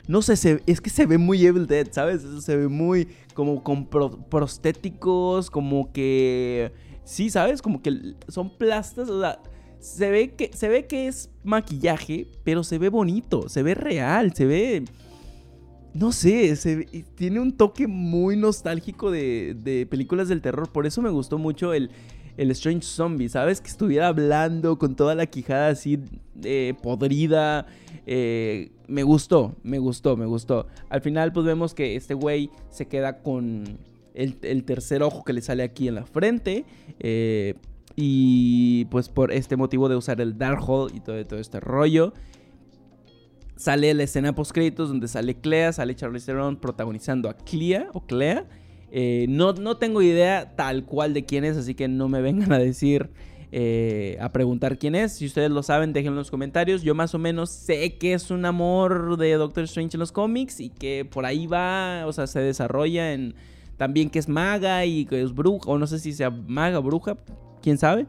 No 0.08 0.22
sé, 0.22 0.32
es 0.66 0.80
que 0.80 0.90
se 0.90 1.06
ve 1.06 1.18
muy 1.18 1.46
Evil 1.46 1.66
Dead, 1.68 1.86
¿sabes? 1.92 2.22
Se 2.40 2.56
ve 2.56 2.66
muy 2.66 3.06
como 3.34 3.62
con 3.62 3.86
prostéticos, 3.86 5.50
como 5.50 5.92
que 5.92 6.72
sí, 7.04 7.30
¿sabes? 7.30 7.62
Como 7.62 7.80
que 7.80 8.14
son 8.26 8.50
plastas, 8.58 9.08
o 9.08 9.20
sea, 9.20 9.40
se 9.78 10.10
ve 10.10 10.34
que, 10.34 10.50
se 10.52 10.68
ve 10.68 10.86
que 10.86 11.06
es 11.06 11.30
maquillaje, 11.44 12.26
pero 12.42 12.64
se 12.64 12.78
ve 12.78 12.88
bonito, 12.88 13.48
se 13.48 13.62
ve 13.62 13.74
real, 13.74 14.34
se 14.34 14.46
ve... 14.46 14.84
No 15.92 16.12
sé, 16.12 16.57
tiene 17.16 17.40
un 17.40 17.57
toque 17.57 17.88
muy 17.88 18.37
nostálgico 18.37 19.11
de, 19.11 19.87
películas 19.90 20.29
del 20.29 20.40
terror. 20.40 20.70
Por 20.70 20.87
eso 20.87 21.03
me 21.03 21.11
gustó 21.11 21.38
mucho 21.38 21.72
el, 21.74 21.90
Strange 22.37 22.83
Zombie, 22.83 23.29
¿sabes? 23.29 23.61
Que 23.61 23.68
estuviera 23.68 24.09
hablando 24.09 24.79
con 24.79 24.94
toda 24.94 25.14
la 25.14 25.26
quijada 25.26 25.68
así 25.68 25.98
eh, 26.44 26.74
podrida. 26.83 27.66
Eh, 28.07 28.70
me 28.87 29.03
gustó, 29.03 29.57
me 29.62 29.79
gustó, 29.79 30.16
me 30.16 30.26
gustó. 30.26 30.66
Al 30.88 31.03
final 31.03 31.33
pues 31.33 31.44
vemos 31.44 31.74
que 31.74 31.96
este 31.96 32.14
güey 32.14 32.50
se 32.70 32.87
queda 32.87 33.18
con 33.22 33.79
el, 34.14 34.64
tercer 34.64 35.03
ojo 35.03 35.24
que 35.24 35.33
le 35.33 35.42
sale 35.42 35.62
aquí 35.64 35.88
en 35.88 35.96
la 35.96 36.07
frente. 36.07 36.64
Eh, 37.00 37.57
y 37.96 38.87
pues 38.87 39.09
por 39.09 39.33
este 39.33 39.57
motivo 39.57 39.88
de 39.88 39.96
usar 39.96 40.20
el 40.20 40.38
Darkhold 40.38 40.94
y 40.94 41.00
todo 41.00 41.38
este 41.38 41.61
rollo. 41.61 42.14
Sale 43.60 43.92
la 43.92 44.04
escena 44.04 44.34
post 44.34 44.52
créditos 44.52 44.88
donde 44.88 45.06
sale 45.06 45.34
Clea, 45.34 45.74
sale 45.74 45.94
Charlie 45.94 46.18
Theron 46.18 46.56
protagonizando 46.56 47.28
a 47.28 47.34
Clea 47.34 47.88
o 47.92 48.00
Clea. 48.06 48.46
Eh, 48.90 49.26
no, 49.28 49.52
no 49.52 49.76
tengo 49.76 50.00
idea 50.00 50.56
tal 50.56 50.86
cual 50.86 51.12
de 51.12 51.26
quién 51.26 51.44
es, 51.44 51.58
así 51.58 51.74
que 51.74 51.86
no 51.86 52.08
me 52.08 52.22
vengan 52.22 52.54
a 52.54 52.58
decir, 52.58 53.10
eh, 53.52 54.16
a 54.18 54.32
preguntar 54.32 54.78
quién 54.78 54.94
es. 54.94 55.12
Si 55.12 55.26
ustedes 55.26 55.50
lo 55.50 55.62
saben, 55.62 55.92
déjenlo 55.92 56.12
en 56.12 56.20
los 56.20 56.30
comentarios. 56.30 56.80
Yo 56.80 56.94
más 56.94 57.14
o 57.14 57.18
menos 57.18 57.50
sé 57.50 57.98
que 57.98 58.14
es 58.14 58.30
un 58.30 58.46
amor 58.46 59.18
de 59.18 59.34
Doctor 59.34 59.64
Strange 59.64 59.96
en 59.96 60.00
los 60.00 60.10
cómics 60.10 60.58
y 60.58 60.70
que 60.70 61.04
por 61.04 61.26
ahí 61.26 61.46
va, 61.46 62.04
o 62.06 62.14
sea, 62.14 62.26
se 62.26 62.40
desarrolla 62.40 63.12
en 63.12 63.34
también 63.76 64.08
que 64.08 64.20
es 64.20 64.28
maga 64.30 64.86
y 64.86 65.04
que 65.04 65.20
es 65.20 65.34
bruja, 65.34 65.70
o 65.70 65.76
no 65.76 65.86
sé 65.86 65.98
si 65.98 66.14
sea 66.14 66.30
maga, 66.30 66.78
bruja, 66.78 67.18
quién 67.60 67.76
sabe, 67.76 68.06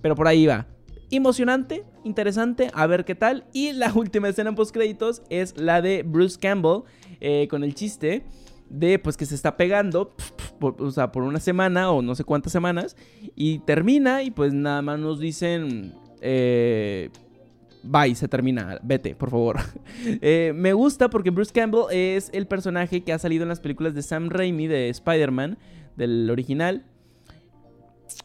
pero 0.00 0.14
por 0.14 0.28
ahí 0.28 0.46
va. 0.46 0.66
Emocionante, 1.10 1.84
interesante, 2.04 2.70
a 2.74 2.86
ver 2.86 3.04
qué 3.04 3.14
tal. 3.14 3.44
Y 3.52 3.72
la 3.72 3.92
última 3.94 4.28
escena 4.28 4.50
en 4.50 4.56
post 4.56 4.72
créditos 4.72 5.22
es 5.30 5.56
la 5.58 5.82
de 5.82 6.02
Bruce 6.02 6.38
Campbell 6.38 6.82
eh, 7.20 7.48
con 7.48 7.64
el 7.64 7.74
chiste 7.74 8.24
de 8.68 8.98
pues 8.98 9.16
que 9.16 9.26
se 9.26 9.34
está 9.34 9.56
pegando, 9.56 10.14
por, 10.58 10.80
o 10.80 10.90
sea, 10.90 11.12
por 11.12 11.22
una 11.22 11.40
semana 11.40 11.90
o 11.90 12.02
no 12.02 12.14
sé 12.14 12.24
cuántas 12.24 12.52
semanas, 12.52 12.96
y 13.36 13.58
termina 13.60 14.22
y 14.22 14.30
pues 14.30 14.52
nada 14.52 14.82
más 14.82 14.98
nos 14.98 15.20
dicen, 15.20 15.92
eh, 16.20 17.10
bye, 17.84 18.14
se 18.14 18.28
termina, 18.28 18.78
vete, 18.82 19.14
por 19.14 19.30
favor. 19.30 19.60
Eh, 20.20 20.52
me 20.54 20.72
gusta 20.72 21.08
porque 21.08 21.30
Bruce 21.30 21.52
Campbell 21.52 21.84
es 21.90 22.30
el 22.32 22.46
personaje 22.46 23.02
que 23.02 23.12
ha 23.12 23.18
salido 23.18 23.42
en 23.42 23.48
las 23.48 23.60
películas 23.60 23.94
de 23.94 24.02
Sam 24.02 24.28
Raimi, 24.28 24.66
de 24.66 24.88
Spider-Man, 24.88 25.58
del 25.96 26.28
original. 26.30 26.84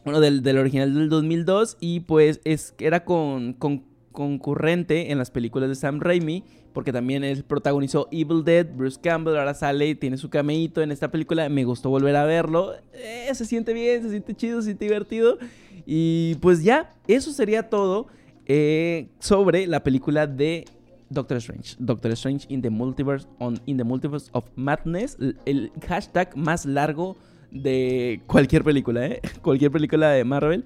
Bueno, 0.06 0.20
del, 0.22 0.58
original 0.58 0.94
del 0.94 1.10
2002 1.10 1.78
y 1.80 2.02
pues 2.02 2.40
es, 2.44 2.74
era 2.80 3.04
con, 3.04 3.54
con 3.54 3.84
concurrente 4.12 5.12
en 5.12 5.18
las 5.18 5.32
películas 5.32 5.70
de 5.70 5.76
Sam 5.76 6.00
Raimi, 6.00 6.44
porque 6.74 6.92
también 6.92 7.24
él 7.24 7.44
protagonizó 7.44 8.08
Evil 8.12 8.44
Dead, 8.44 8.68
Bruce 8.76 9.00
Campbell 9.02 9.38
ahora 9.38 9.54
sale 9.54 9.96
tiene 9.96 10.18
su 10.18 10.30
cameíto 10.30 10.82
en 10.82 10.92
esta 10.92 11.10
película, 11.10 11.48
me 11.50 11.64
gustó 11.64 11.90
volver 11.90 12.16
a 12.16 12.26
verlo, 12.26 12.74
eh, 12.94 13.30
se 13.34 13.46
siente 13.46 13.74
bien, 13.74 14.02
se 14.02 14.10
siente 14.10 14.36
chido, 14.36 14.62
se 14.62 14.66
siente 14.66 14.86
divertido, 14.86 15.38
y 15.86 16.36
pues 16.42 16.64
ya, 16.64 16.96
eso 17.08 17.32
sería 17.32 17.70
todo 17.70 18.08
eh, 18.46 19.08
sobre 19.20 19.68
la 19.68 19.84
película 19.84 20.28
de 20.28 20.66
Doctor 21.10 21.38
Strange, 21.38 21.76
Doctor 21.80 22.12
Strange 22.12 22.46
in 22.50 22.62
the 22.62 22.70
Multiverse, 22.70 23.28
on, 23.40 23.60
in 23.66 23.78
the 23.78 23.84
Multiverse 23.84 24.30
of 24.34 24.46
Madness, 24.56 25.18
el 25.46 25.72
hashtag 25.88 26.36
más 26.36 26.66
largo 26.66 27.16
de 27.52 28.22
cualquier 28.28 28.64
película, 28.64 29.06
¿eh? 29.06 29.22
cualquier 29.42 29.72
película 29.72 30.10
de 30.10 30.24
Marvel 30.24 30.66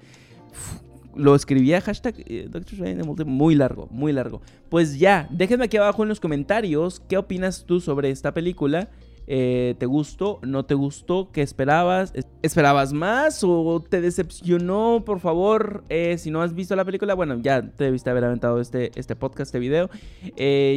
lo 1.16 1.34
escribía 1.34 1.80
hashtag 1.80 2.14
eh, 2.26 2.48
Doctor 2.50 2.74
Strange 2.74 3.24
muy 3.24 3.54
largo, 3.54 3.88
muy 3.90 4.12
largo. 4.12 4.40
Pues 4.68 4.98
ya, 4.98 5.28
déjenme 5.30 5.66
aquí 5.66 5.76
abajo 5.76 6.02
en 6.02 6.08
los 6.08 6.20
comentarios 6.20 7.00
qué 7.08 7.16
opinas 7.16 7.64
tú 7.64 7.80
sobre 7.80 8.10
esta 8.10 8.34
película. 8.34 8.88
Eh, 9.26 9.74
¿Te 9.78 9.86
gustó? 9.86 10.38
¿No 10.42 10.66
te 10.66 10.74
gustó? 10.74 11.30
¿Qué 11.32 11.40
esperabas? 11.40 12.12
¿Esperabas 12.42 12.92
más 12.92 13.42
o 13.42 13.82
te 13.88 14.02
decepcionó? 14.02 15.02
Por 15.06 15.18
favor, 15.18 15.82
eh, 15.88 16.18
si 16.18 16.30
no 16.30 16.42
has 16.42 16.54
visto 16.54 16.76
la 16.76 16.84
película, 16.84 17.14
bueno, 17.14 17.38
ya 17.40 17.62
te 17.62 17.84
debiste 17.84 18.10
haber 18.10 18.24
aventado 18.24 18.60
este, 18.60 18.90
este 18.96 19.16
podcast, 19.16 19.54
este 19.54 19.60
video. 19.60 19.88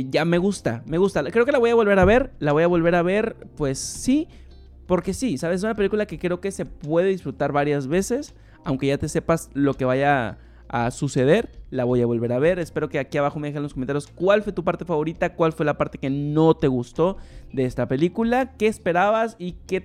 ya 0.09 0.23
me 0.23 0.37
gusta, 0.37 0.81
me 0.85 0.97
gusta. 0.97 1.23
Creo 1.25 1.45
que 1.45 1.51
la 1.51 1.59
voy 1.59 1.71
a 1.71 1.75
volver 1.75 1.99
a 1.99 2.05
ver. 2.05 2.31
La 2.39 2.53
voy 2.53 2.63
a 2.63 2.67
volver 2.67 2.95
a 2.95 3.01
ver, 3.01 3.35
pues 3.57 3.79
sí. 3.79 4.29
Porque 4.87 5.13
sí, 5.13 5.37
¿sabes? 5.37 5.57
Es 5.57 5.63
una 5.63 5.75
película 5.75 6.07
que 6.07 6.17
creo 6.17 6.41
que 6.41 6.51
se 6.51 6.65
puede 6.65 7.09
disfrutar 7.09 7.51
varias 7.51 7.87
veces 7.87 8.33
aunque 8.67 8.87
ya 8.87 8.97
te 8.97 9.07
sepas 9.07 9.49
lo 9.53 9.75
que 9.75 9.85
vaya 9.85 10.39
a 10.67 10.91
suceder, 10.91 11.49
la 11.69 11.85
voy 11.85 12.01
a 12.01 12.05
volver 12.05 12.33
a 12.33 12.39
ver. 12.39 12.59
Espero 12.59 12.89
que 12.89 12.99
aquí 12.99 13.17
abajo 13.17 13.39
me 13.39 13.47
dejen 13.47 13.59
en 13.59 13.63
los 13.63 13.73
comentarios 13.73 14.07
cuál 14.07 14.43
fue 14.43 14.51
tu 14.51 14.65
parte 14.65 14.83
favorita, 14.83 15.35
cuál 15.35 15.53
fue 15.53 15.65
la 15.65 15.77
parte 15.77 15.97
que 15.97 16.09
no 16.09 16.53
te 16.53 16.67
gustó 16.67 17.15
de 17.53 17.63
esta 17.63 17.87
película, 17.87 18.57
qué 18.57 18.67
esperabas 18.67 19.37
y 19.39 19.53
qué, 19.67 19.83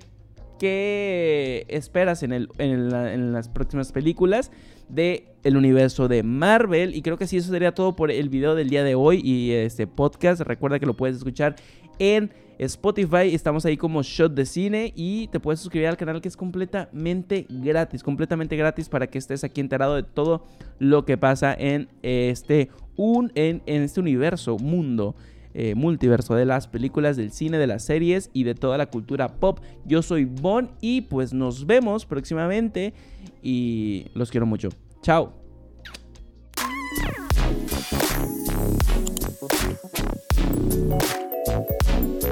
qué 0.59 1.65
esperas 1.69 2.23
en, 2.23 2.33
el, 2.33 2.49
en, 2.57 3.31
las 3.31 3.47
próximas 3.47 3.93
películas 3.93 4.51
de 4.89 5.29
el 5.43 5.55
universo 5.55 6.09
de 6.09 6.21
Marvel. 6.21 6.93
Y 6.93 7.01
creo 7.01 7.17
que 7.17 7.25
sí, 7.25 7.37
eso 7.37 7.51
sería 7.51 7.73
todo 7.73 7.95
por 7.95 8.11
el 8.11 8.27
video 8.27 8.53
del 8.53 8.69
día 8.69 8.83
de 8.83 8.95
hoy 8.95 9.21
y 9.23 9.51
este 9.51 9.87
podcast. 9.87 10.41
Recuerda 10.41 10.77
que 10.77 10.85
lo 10.85 10.95
puedes 10.95 11.15
escuchar 11.15 11.55
en 11.99 12.33
Spotify, 12.59 13.33
estamos 13.33 13.65
ahí 13.65 13.77
como 13.77 14.01
Shot 14.03 14.33
de 14.33 14.45
Cine 14.45 14.93
y 14.95 15.27
te 15.27 15.39
puedes 15.39 15.59
suscribir 15.59 15.87
al 15.87 15.97
canal 15.97 16.21
que 16.21 16.27
es 16.27 16.37
completamente 16.37 17.45
gratis, 17.49 18.03
completamente 18.03 18.55
gratis 18.55 18.89
para 18.89 19.07
que 19.07 19.17
estés 19.17 19.43
aquí 19.43 19.61
enterado 19.61 19.95
de 19.95 20.03
todo 20.03 20.45
lo 20.79 21.05
que 21.05 21.17
pasa 21.17 21.53
en 21.53 21.89
este, 22.01 22.69
un, 22.95 23.31
en, 23.35 23.61
en 23.65 23.83
este 23.83 23.99
universo, 23.99 24.57
mundo. 24.57 25.15
Eh, 25.55 25.75
multiverso 25.75 26.33
de 26.33 26.45
las 26.45 26.67
películas, 26.67 27.15
del 27.15 27.31
cine, 27.31 27.59
de 27.59 27.67
las 27.67 27.83
series 27.83 28.31
y 28.33 28.43
de 28.43 28.55
toda 28.55 28.75
la 28.75 28.87
cultura 28.87 29.27
pop. 29.39 29.59
Yo 29.85 30.01
soy 30.01 30.25
Bon 30.25 30.71
y 30.81 31.01
pues 31.01 31.31
nos 31.31 31.67
vemos 31.67 32.07
próximamente 32.07 32.95
y 33.43 34.07
los 34.15 34.31
quiero 34.31 34.47
mucho. 34.47 34.69
Chao. 35.03 35.43